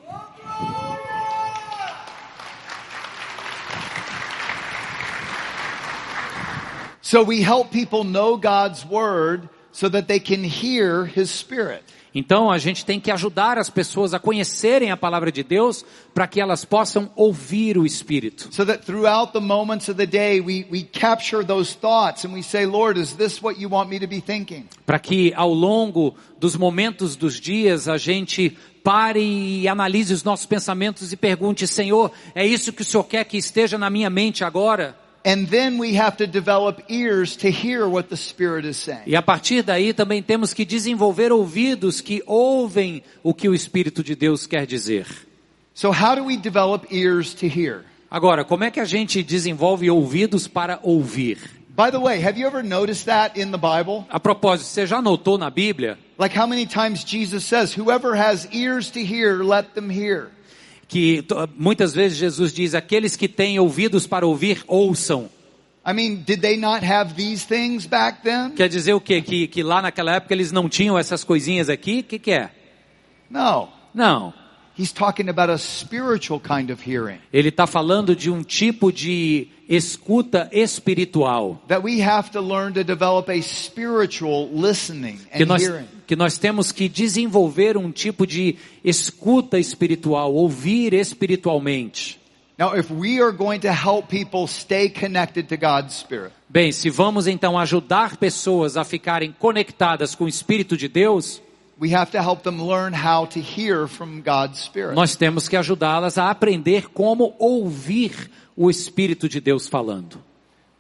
[7.06, 11.84] So we help people know God's word so that they can hear his spirit.
[12.16, 15.84] Então a gente tem que ajudar as pessoas a conhecerem a palavra de Deus
[16.14, 18.48] para que elas possam ouvir o Espírito.
[18.54, 22.42] So that throughout the moments of the day, we, we capture those thoughts and we
[22.42, 24.70] say, Lord, is this what you want me to be thinking?
[24.86, 30.46] Para que ao longo dos momentos dos dias a gente pare e analise os nossos
[30.46, 34.46] pensamentos e pergunte, Senhor, é isso que o Senhor quer que esteja na minha mente
[34.46, 35.03] agora?
[35.26, 39.04] And then we have to develop ears to hear what the Spirit is saying.
[39.06, 44.04] E a partir daí também temos que desenvolver ouvidos que ouvem o que o Espírito
[44.04, 45.08] de Deus quer dizer.
[45.74, 47.86] So how do we develop ears to hear?
[48.12, 51.38] Agora, como é que a gente desenvolve ouvidos para ouvir?
[51.76, 54.06] By the way, have you ever noticed that in the Bible?
[54.10, 58.48] A propósito, você já notou na Bíblia Like how many times Jesus says, whoever has
[58.54, 60.30] ears to hear, let them hear.
[60.94, 61.26] Que
[61.58, 65.28] muitas vezes Jesus diz: aqueles que têm ouvidos para ouvir, ouçam.
[65.86, 68.52] I mean, did they not have these things back then?
[68.52, 69.20] Quer dizer o quê?
[69.20, 72.02] Que, que lá naquela época eles não tinham essas coisinhas aqui?
[72.02, 72.52] O que, que é?
[73.28, 73.70] No.
[73.92, 74.34] Não.
[74.78, 77.20] He's talking about a spiritual kind of hearing.
[77.32, 81.62] Ele está falando de um tipo de escuta espiritual.
[81.68, 85.86] That we have to learn to develop a spiritual listening Que nós, hearing.
[86.08, 92.20] que nós temos que desenvolver um tipo de escuta espiritual, ouvir espiritualmente.
[92.58, 96.90] Now, if we are going to help people stay connected to God's Spirit, Bem, se
[96.90, 101.42] vamos então ajudar pessoas a ficarem conectadas com o Espírito de Deus,
[101.84, 104.96] we have to help them learn how to hear from God's Spirit.
[104.96, 110.24] nós temos que ajudá-las a aprender como ouvir o Espírito de Deus falando.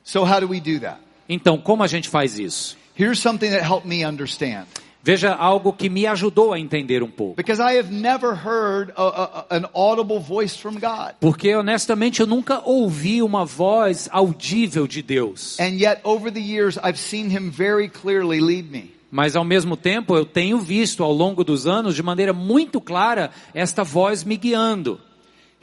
[0.01, 0.99] So how do we do that?
[1.27, 2.77] Então, como a gente faz isso?
[2.95, 4.65] Here's something that helped me understand.
[5.05, 7.35] Veja algo que me ajudou a entender um pouco.
[7.35, 11.15] Because I have never heard a, a, an audible voice from God.
[11.19, 15.59] Porque honestamente eu nunca ouvi uma voz audível de Deus.
[15.59, 18.93] And yet over the years I've seen him very clearly lead me.
[19.13, 23.29] Mas ao mesmo tempo eu tenho visto ao longo dos anos de maneira muito clara
[23.53, 24.99] esta voz me guiando.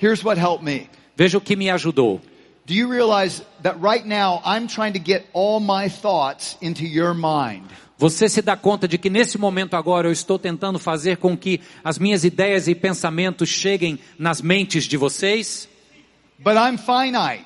[0.00, 0.88] Here's what helped me.
[1.16, 2.20] Veja o que me ajudou.
[2.64, 7.12] Do you realize that right now I'm trying to get all my thoughts into your
[7.12, 7.64] mind?
[7.98, 11.60] Você se dá conta de que nesse momento agora eu estou tentando fazer com que
[11.82, 15.68] as minhas ideias e pensamentos cheguem nas mentes de vocês?
[16.38, 17.44] But I'm finite.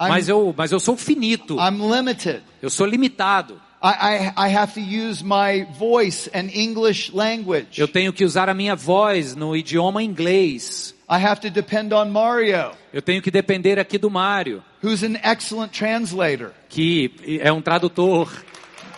[0.00, 1.58] I'm, Mas eu, mas eu sou finito.
[1.58, 2.42] I'm limited.
[2.62, 3.60] Eu sou limitado.
[3.82, 7.80] I, I, I have to use my voice and English language.
[7.80, 10.94] Eu tenho que usar a minha voz no idioma inglês.
[11.10, 15.16] I have to depend on Mario, Eu tenho que depender aqui do Mário, who's an
[15.24, 16.52] excellent translator.
[16.68, 17.10] que
[17.42, 18.32] é um tradutor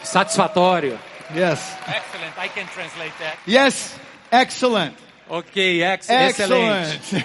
[0.02, 0.98] satisfatório.
[1.34, 1.60] Yes.
[1.88, 3.38] Excellent, I can translate that.
[3.48, 3.94] Yes.
[4.30, 4.94] Excellent.
[5.28, 7.16] Ok, ex excelente.
[7.16, 7.24] Excellent.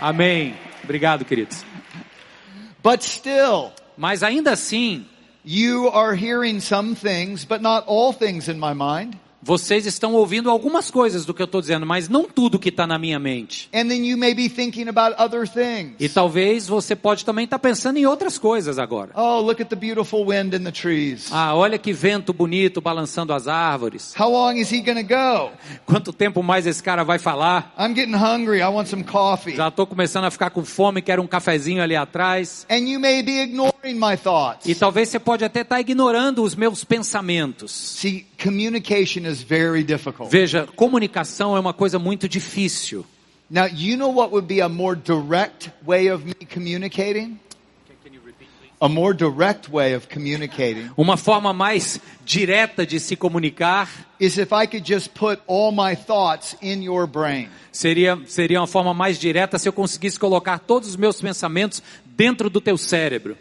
[0.00, 0.54] Amém.
[0.84, 1.64] Obrigado, queridos.
[2.82, 5.06] but still, Mas ainda assim,
[5.48, 9.18] you are hearing some things, but not all things in my mind.
[9.48, 12.86] Vocês estão ouvindo algumas coisas do que eu estou dizendo, mas não tudo que está
[12.86, 13.70] na minha mente.
[13.72, 15.94] And then you may be thinking about other things.
[15.98, 19.10] E talvez você pode também estar pensando em outras coisas agora.
[19.14, 21.30] Oh, look at the beautiful wind in the trees.
[21.32, 24.14] Ah, olha que vento bonito balançando as árvores.
[24.20, 25.50] How long is he to go?
[25.86, 27.72] Quanto tempo mais esse cara vai falar?
[27.78, 28.58] I'm getting hungry.
[28.58, 29.56] I want some coffee.
[29.56, 32.66] Já estou começando a ficar com fome, quero um cafezinho ali atrás.
[32.70, 34.66] And you may be ignoring my thoughts.
[34.66, 37.72] E talvez você pode até estar ignorando os meus pensamentos.
[37.72, 39.37] See, communication is.
[40.30, 43.04] Veja, comunicação é uma coisa muito difícil.
[43.50, 47.38] Now, you know what would be a more direct way of me communicating?
[48.80, 53.88] A more direct way of communicating Uma forma mais direta de se comunicar
[54.20, 57.48] is if I could just put all my thoughts in your brain.
[57.72, 62.48] seria, seria uma forma mais direta se eu conseguisse colocar todos os meus pensamentos dentro
[62.50, 63.36] do teu cérebro.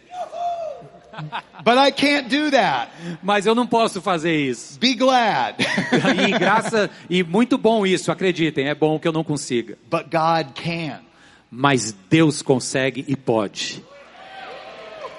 [1.64, 2.92] But I can't do that.
[3.24, 4.80] Mas eu não posso fazer isso.
[4.80, 5.56] Be glad.
[5.60, 9.78] E graça e muito bom isso, acreditem, é bom que eu não consiga.
[9.90, 11.00] but God can.
[11.50, 13.84] Mas Deus consegue e pode.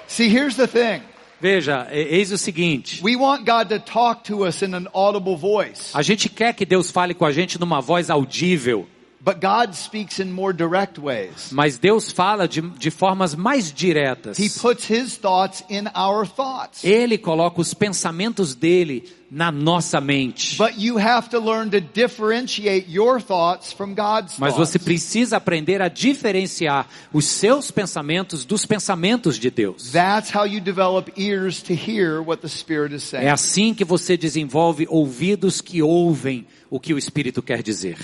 [0.07, 1.01] See, here's the thing.
[1.41, 5.91] Veja, eis o seguinte, We want God to talk to us in an audible voice.
[5.93, 8.85] a gente quer que Deus fale com a gente numa voz audível,
[9.21, 11.51] But God speaks in more direct ways.
[11.51, 14.39] mas Deus fala de, de formas mais diretas.
[14.39, 16.83] He puts His thoughts in our thoughts.
[16.85, 20.57] Ele coloca os pensamentos dele na nossa mente.
[20.57, 25.81] But you have to learn to differentiate your thoughts from God's Mas você precisa aprender
[25.81, 29.91] a diferenciar os seus pensamentos dos pensamentos de Deus.
[29.91, 33.25] That's how you develop ears to hear what the Spirit is saying.
[33.25, 37.97] É assim que você desenvolve ouvidos que ouvem o que o Espírito quer dizer.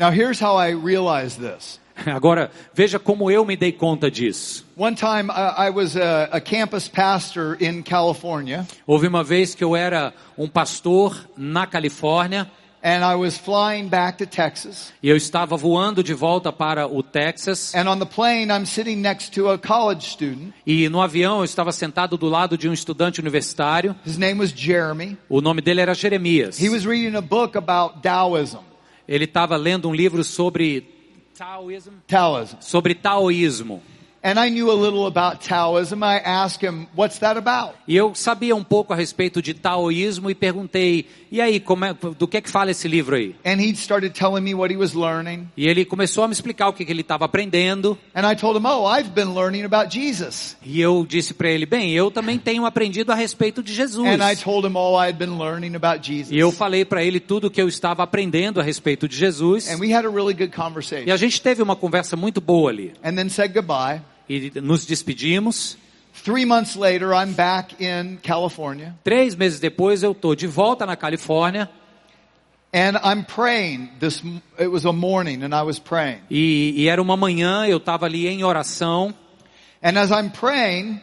[0.00, 1.78] Now here's how I realized this.
[2.06, 4.64] Agora, veja como eu me dei conta disso.
[4.74, 9.62] One time uh, I was a, a campus pastor in California Houve uma vez que
[9.62, 12.50] eu era um pastor na Califórnia
[12.82, 14.90] and I was flying back to Texas.
[15.02, 18.96] e eu estava voando de volta para o Texas And on the plane I'm sitting
[19.02, 20.54] next to a college student.
[20.66, 23.94] e no avião eu estava sentado do lado de um estudante universitário.
[24.06, 25.18] His name was Jeremy.
[25.28, 26.58] O nome dele era Jeremias.
[26.58, 28.69] He was reading a book about Taoism.
[29.10, 30.86] Ele estava lendo um livro sobre
[31.36, 32.56] Taoism, Taoism.
[32.60, 33.82] sobre taoísmo.
[34.22, 36.02] And I knew a little about Taoism.
[36.04, 37.74] I asked him, what's that about?
[37.88, 42.28] E eu sabia um pouco a respeito de taoísmo e perguntei: "E aí, é, do
[42.28, 44.92] que é que fala esse livro aí?" And he started telling me what he was
[44.92, 45.48] learning.
[45.56, 47.96] E ele começou a me explicar o que, que ele estava aprendendo.
[48.14, 50.54] And I told him, oh, I've been learning about Jesus.
[50.62, 54.22] E eu disse para ele: "Bem, eu também tenho aprendido a respeito de Jesus." And
[54.22, 56.30] I told him all I had been learning about Jesus.
[56.30, 59.66] E eu falei para ele tudo o que eu estava aprendendo a respeito de Jesus.
[59.70, 61.10] And we had a really good E conversation.
[61.10, 62.92] a gente teve uma conversa muito boa ali.
[63.02, 64.02] And then said goodbye.
[64.32, 65.76] E nos despedimos.
[66.24, 68.94] Three months later, I'm back in California.
[69.02, 71.68] Três meses depois eu tô de volta na Califórnia
[72.72, 74.22] And I'm praying this,
[74.56, 76.20] it was a morning and I was praying.
[76.30, 79.12] e, e era uma manhã, eu estava ali em oração
[79.82, 81.00] And as I'm praying,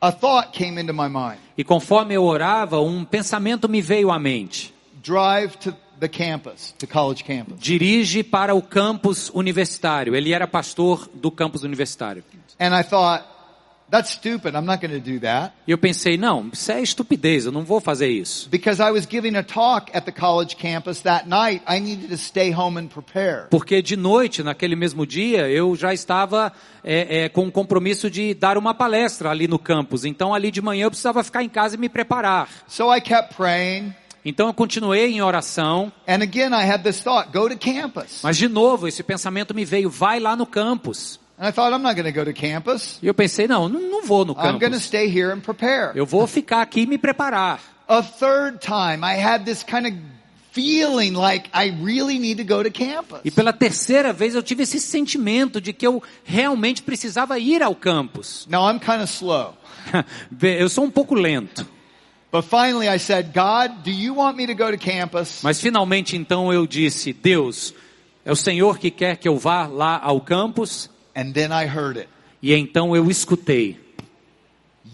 [0.00, 1.38] a thought came into my mind.
[1.58, 4.72] e conforme eu orava, um pensamento me veio à mente.
[5.02, 7.58] Drive to the campus, the college campus.
[7.60, 10.14] Dirige para o campus universitário.
[10.16, 12.24] Ele era pastor do campus universitário.
[12.62, 13.24] And I thought,
[13.92, 14.56] That's stupid.
[14.56, 15.52] I'm not going to do that.
[15.68, 18.48] Eu pensei, não, isso é estupidez, eu não vou fazer isso.
[18.48, 22.16] Because I was giving a talk at the college campus that night, I needed to
[22.16, 23.48] stay home and prepare.
[23.50, 26.50] Porque de noite, naquele mesmo dia, eu já estava
[26.82, 30.06] é, é, com o compromisso de dar uma palestra ali no campus.
[30.06, 32.48] Então, ali de manhã, eu precisava ficar em casa e me preparar.
[32.66, 33.92] So I kept praying.
[34.24, 35.92] Então, eu continuei em oração.
[36.08, 38.20] And again, I had this thought, go to campus.
[38.22, 41.20] Mas, de novo, esse pensamento me veio, vai lá no campus.
[41.42, 43.00] And I thought, I'm not going to go to campus.
[43.02, 44.84] E eu pensei, não, não, não vou no I'm going to campus.
[44.84, 45.90] stay here and prepare.
[45.96, 47.60] Eu vou ficar aqui e me preparar.
[47.88, 49.94] A third time, I had this kind of
[50.52, 53.22] feeling like I really need to go to campus.
[53.24, 57.74] E pela terceira vez eu tive esse sentimento de que eu realmente precisava ir ao
[57.74, 58.46] campus.
[58.48, 59.56] Now I'm kind of slow.
[60.40, 61.66] eu sou um pouco lento.
[62.30, 65.40] But finally I said, God, do you want me to go to campus?
[65.42, 67.74] Mas finalmente então eu disse, Deus,
[68.24, 70.91] é o Senhor que quer que eu vá lá ao campus?
[71.14, 72.08] And then I heard it.
[72.42, 73.78] E então eu escutei.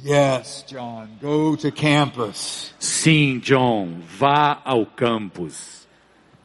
[0.04, 2.72] Yes, John, go to campus.
[2.78, 5.86] Sim, John, vá ao campus.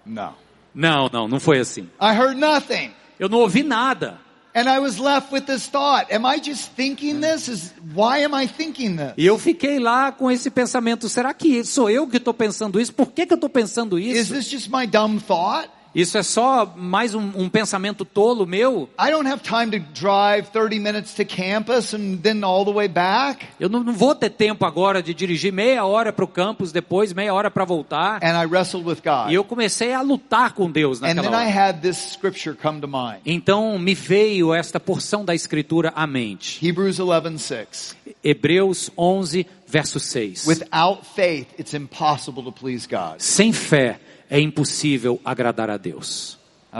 [0.05, 0.33] No.
[0.73, 1.89] Não, não, não foi assim.
[2.01, 2.91] I heard nothing.
[3.19, 4.19] Eu não ouvi nada.
[4.55, 6.11] And I was left with this thought.
[6.13, 7.47] Am I just thinking this?
[7.47, 9.13] Is why am I thinking this?
[9.17, 12.93] E eu fiquei lá com esse pensamento, será que sou eu que estou pensando isso?
[12.93, 14.33] Por que, que eu estou pensando Is isso?
[14.33, 15.69] this just my dumb thought?
[15.95, 18.89] Isso é só mais um, um pensamento tolo meu?
[18.99, 22.87] I don't have time to drive 30 minutes to campus and then all the way
[22.87, 23.45] back.
[23.59, 27.13] Eu não, não vou ter tempo agora de dirigir meia hora para o campus, depois
[27.13, 28.19] meia hora para voltar.
[28.23, 29.29] And I wrestled with God.
[29.29, 31.69] E eu comecei a lutar com Deus And naquela then I hora.
[31.69, 33.21] had this scripture come to mind.
[33.23, 36.65] Então me veio esta porção da escritura à mente.
[36.65, 37.95] Hebrews 11:6.
[38.23, 40.47] Hebreus 11, verso 6.
[40.47, 43.19] Without faith, it's impossible to please God.
[43.19, 43.99] Sem fé
[44.29, 46.37] é impossível agradar a Deus.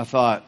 [0.09, 0.43] Thought,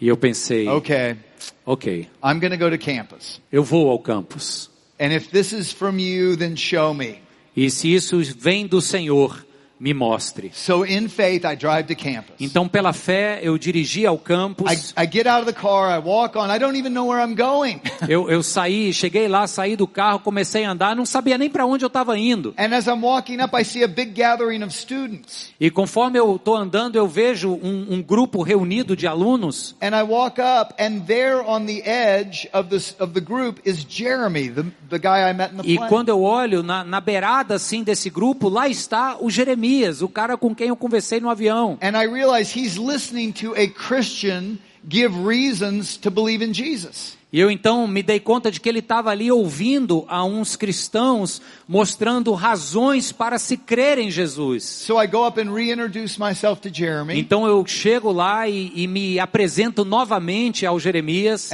[0.00, 1.16] E eu pensei, okay,
[1.64, 3.40] ok, I'm going to go to campus.
[3.52, 4.68] eu vou ao campus.
[4.98, 7.16] And if this is from you, then show me.
[7.56, 9.44] E se isso vem do Senhor,
[9.82, 10.52] me mostre.
[10.54, 12.36] So in faith, I drive to campus.
[12.38, 14.94] Então, pela fé, eu dirigi ao I, campus.
[14.96, 17.34] I get out of the car, I walk on, I don't even know where I'm
[17.34, 17.80] going.
[18.08, 21.64] Eu, eu saí, cheguei lá, saí do carro, comecei a andar, não sabia nem para
[21.64, 22.52] onde eu estava indo.
[22.58, 25.50] And as I'm walking up, I see a big gathering of students.
[25.58, 29.76] E conforme eu estou andando, eu vejo um, um grupo reunido de alunos.
[29.80, 33.84] And I walk up, and there on the edge of this of the group is
[33.88, 35.88] Jeremy, the, the guy I met in the E plane.
[35.88, 39.71] quando eu olho na, na beirada assim desse grupo, lá está o Jeremias,
[40.02, 41.78] o cara com quem eu conversei no avião.
[41.82, 44.58] And I realize he's listening to a Christian
[44.88, 47.16] give reasons to believe in Jesus.
[47.32, 51.40] E eu então me dei conta de que ele estava ali ouvindo a uns cristãos
[51.66, 54.64] mostrando razões para se crer em Jesus.
[54.64, 57.18] So I go up and reintroduce myself to Jeremy.
[57.18, 61.50] Então eu chego lá e, e me apresento novamente ao Jeremias.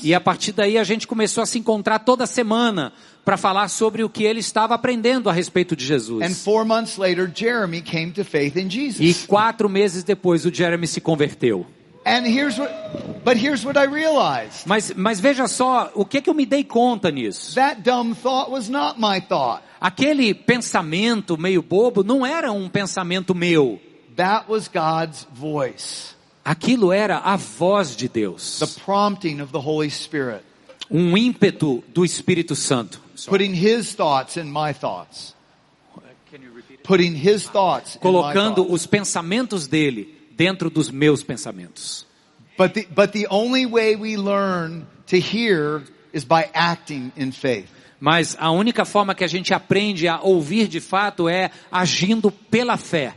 [0.00, 2.92] E a partir daí a gente começou a se encontrar toda semana
[3.28, 6.42] para falar sobre o que ele estava aprendendo a respeito de And Jesus.
[6.42, 9.26] four months later, Jeremy came to faith in E Jesus.
[9.26, 11.66] quatro meses depois o Jeremy se converteu.
[12.06, 14.62] What, but here's what I realized.
[14.64, 17.54] Mas, mas veja só, o que, que eu me dei conta nisso?
[17.56, 19.62] That dumb thought was not my thought.
[19.78, 23.78] Aquele pensamento meio bobo não era um pensamento meu.
[24.16, 26.14] That was God's voice.
[26.42, 28.58] Aquilo era a voz de Deus.
[28.58, 30.47] The prompting of the Holy Spirit.
[30.90, 33.00] Um ímpeto do Espírito Santo.
[33.26, 35.34] Putting His thoughts in my thoughts.
[36.82, 42.06] Putting His thoughts Colocando os pensamentos dele dentro dos meus pensamentos.
[42.56, 45.82] But the, but the only way we learn to hear
[46.12, 47.68] is by acting in faith.
[48.00, 52.76] Mas a única forma que a gente aprende a ouvir de fato é agindo pela
[52.76, 53.14] fé.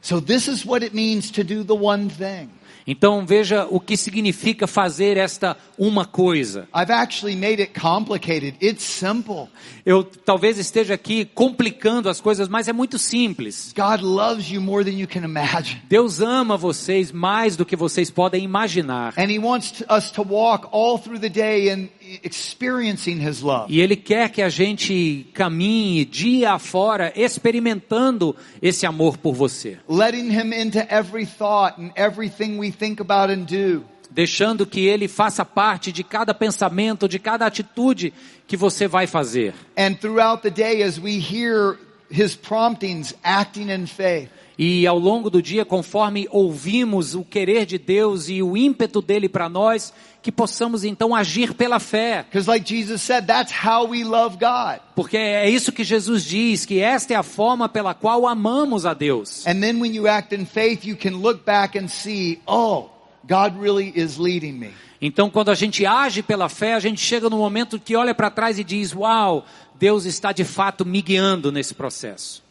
[0.00, 2.50] So this is what it means to do the one thing.
[2.86, 6.68] Então veja o que significa fazer esta uma coisa.
[6.74, 8.56] I've actually made it complicated.
[8.62, 9.48] It's simple.
[9.84, 13.72] Eu talvez esteja aqui complicando as coisas, mas é muito simples.
[13.74, 15.80] God loves you more than you can imagine.
[15.88, 19.14] Deus ama vocês mais do que vocês podem imaginar.
[19.16, 21.88] And He wants us to walk all through the day and
[22.22, 23.72] experiencing His love.
[23.72, 29.78] E Ele quer que a gente caminhe dia afora experimentando esse amor por você.
[29.88, 33.84] Letting Him into every thought and everything we think about and do.
[34.10, 38.12] Deixando que Ele faça parte de cada pensamento, de cada atitude
[38.46, 39.54] que você vai fazer.
[39.76, 41.76] And throughout the day as we hear
[42.10, 44.28] His promptings acting in faith.
[44.56, 49.28] E ao longo do dia, conforme ouvimos o querer de Deus e o ímpeto dele
[49.28, 49.92] para nós,
[50.22, 52.24] que possamos então agir pela fé.
[52.46, 54.80] Like Jesus said, that's how we love God.
[54.94, 58.94] Porque é isso que Jesus diz, que esta é a forma pela qual amamos a
[58.94, 59.44] Deus.
[59.46, 62.90] And then when you act in faith, you can look back and see, oh,
[63.26, 64.70] God really is leading me.
[65.00, 68.30] Então, quando a gente age pela fé, a gente chega no momento que olha para
[68.30, 69.44] trás e diz: Uau,
[69.74, 72.43] Deus está de fato me guiando nesse processo.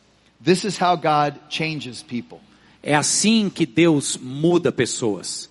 [0.43, 2.39] This is how God changes people.
[2.81, 5.49] É assim que Deus muda pessoas.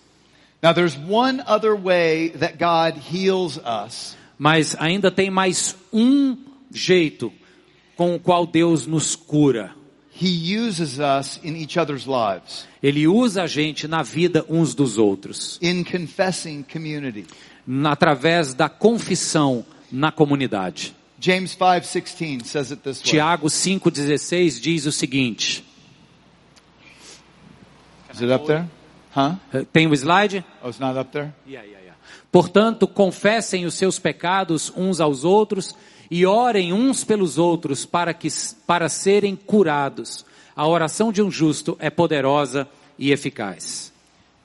[0.63, 6.37] Now, there's one other way that God heals us, Mas ainda tem mais um
[6.71, 7.33] jeito
[7.97, 9.75] com o qual Deus nos cura.
[10.15, 14.99] He uses us in each other's lives, Ele usa a gente na vida uns dos
[14.99, 17.27] outros, in confessing community.
[17.85, 20.95] através da confissão na comunidade.
[21.23, 23.13] James 5:16 says it this way.
[23.13, 25.65] Tiago 5,16 diz o seguinte.
[28.13, 28.69] Is it up there?
[29.15, 29.37] Huh?
[29.73, 30.45] Tem o slide?
[30.65, 31.33] Oh, it's not up there?
[32.33, 35.77] Portanto, confessem os seus pecados uns aos outros
[36.11, 38.29] e orem uns pelos outros para que
[38.67, 40.27] para serem curados.
[40.57, 42.69] A oração de um justo é poderosa
[42.99, 43.93] e eficaz.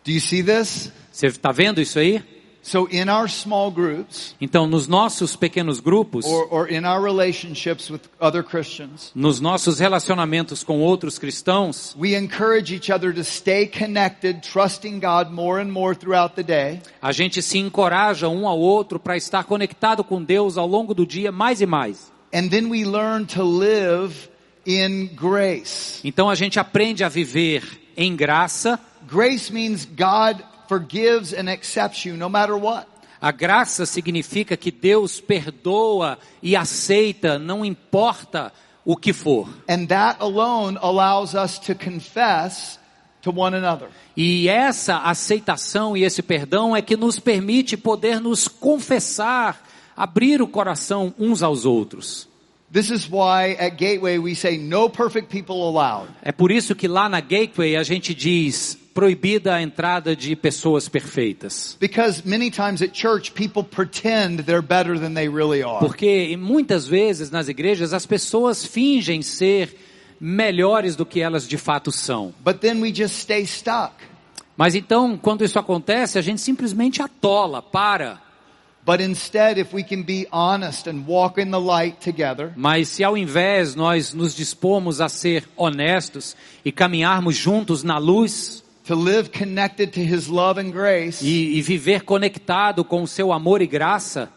[0.06, 0.92] Do you see this?
[1.12, 2.24] Você está vendo isso aí?
[2.68, 7.90] So in our small groups Então, nos nossos pequenos grupos, or, or in our relationships
[7.90, 13.68] with other Christians, nos nossos relacionamentos com outros cristãos, we encourage each other to stay
[13.68, 16.82] connected, trusting God more and more throughout the day.
[17.02, 21.06] a gente se encoraja um ao outro para estar conectado com Deus ao longo do
[21.06, 22.12] dia mais e mais.
[22.34, 24.14] And then we learn to live
[24.66, 26.02] in grace.
[26.04, 27.64] Então a gente aprende a viver
[27.96, 28.78] em graça.
[29.10, 32.88] Grace means God forgives and accepts you no matter what.
[33.20, 38.54] A graça significa que Deus perdoa e aceita, não importa
[38.86, 39.50] o que for.
[39.68, 42.80] And that alone allows us to confess
[43.22, 43.90] to one another.
[44.16, 49.62] E essa aceitação e esse perdão é que nos permite poder nos confessar,
[49.96, 52.28] abrir o coração uns aos outros.
[52.72, 56.10] This is why at Gateway we say no perfect people allowed.
[56.22, 60.90] É por isso que lá na Gateway a gente diz proibida a entrada de pessoas
[60.90, 61.78] perfeitas.
[61.80, 65.78] Because many times at church people pretend they're better than they really are.
[65.78, 69.78] Porque muitas vezes nas igrejas as pessoas fingem ser
[70.20, 72.34] melhores do que elas de fato são.
[72.44, 73.94] But then we just stay stuck.
[74.58, 78.20] Mas então, quando isso acontece, a gente simplesmente atola, para.
[78.84, 83.04] But instead, if we can be honest and walk in the light together, Mas se
[83.04, 86.36] ao invés nós nos dispomos a ser honestos
[86.66, 91.62] e caminharmos juntos na luz to live connected to His love and grace, e, e
[91.62, 94.30] viver conectado com o seu amor e graça,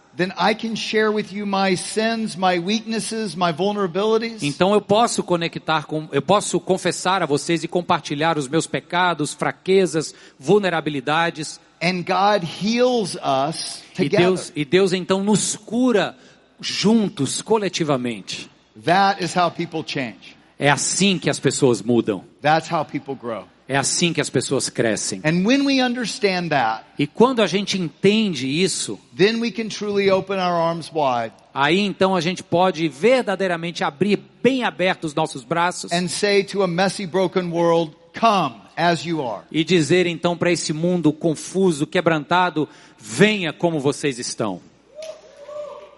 [4.43, 9.33] então eu posso conectar com, eu posso confessar a vocês e compartilhar os meus pecados,
[9.33, 11.61] fraquezas, vulnerabilidades.
[11.83, 14.09] And God heals us E.
[14.09, 16.17] Deus, e Deus então nos cura
[16.61, 18.51] juntos, coletivamente.
[18.85, 20.37] That is how people change.
[20.59, 22.25] É assim que as pessoas mudam.
[22.43, 23.45] That's how people grow.
[23.71, 25.21] É assim que as pessoas crescem.
[25.25, 30.11] And when we understand that, E quando a gente entende isso, then we can truly
[30.11, 35.45] open our arms wide aí então a gente pode verdadeiramente abrir bem abertos os nossos
[35.45, 39.45] braços and say to a messy, broken world, come as you are.
[39.53, 42.69] e dizer então para esse mundo confuso, quebrantado,
[42.99, 44.61] venha como vocês estão.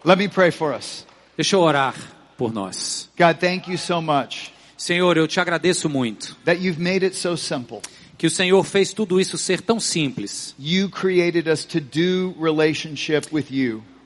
[0.04, 1.06] Let me pray for us.
[1.38, 1.94] Deixa eu orar
[2.36, 3.08] por nós.
[3.16, 4.51] God, thank you so much
[4.82, 7.78] Senhor, eu te agradeço muito that you've made it so simple.
[8.18, 10.56] que o Senhor fez tudo isso ser tão simples.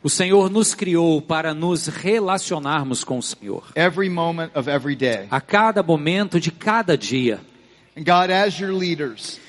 [0.03, 3.65] O Senhor nos criou para nos relacionarmos com o Senhor.
[3.75, 5.27] every moment of every day.
[5.31, 7.41] A cada momento de cada dia.
[7.97, 9.41] And God, as your leaders,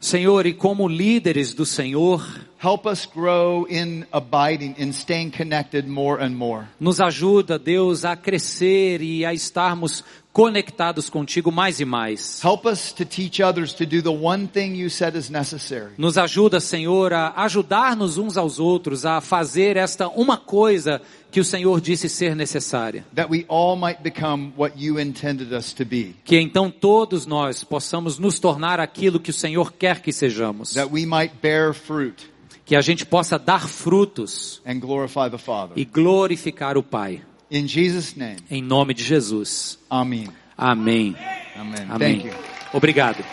[0.00, 2.26] Senhor, e como líderes do Senhor,
[2.58, 6.64] help us grow in abiding, in staying connected more and more.
[6.80, 10.02] nos ajuda, Deus, a crescer e a estarmos
[10.32, 12.40] conectados contigo mais e mais.
[12.44, 15.90] Help us to teach others to do the one thing you said is necessary.
[15.98, 21.44] Nos ajuda, Senhor, a ajudar-nos uns aos outros a fazer esta uma coisa que o
[21.44, 23.04] Senhor disse ser necessária.
[23.14, 26.14] That we all might become what you intended us to be.
[26.24, 30.74] Que então todos nós possamos nos tornar aquilo que o Senhor quer que sejamos.
[30.74, 32.30] That we might bear fruit
[32.64, 35.72] Que a gente possa dar frutos and glorify the Father.
[35.76, 37.20] e glorificar o Pai.
[37.50, 39.78] In Jesus' name, Em nome de Jesus.
[39.90, 40.28] Amém.
[40.56, 41.16] Amém.
[41.98, 42.34] Thank you.
[42.72, 43.24] Obrigado.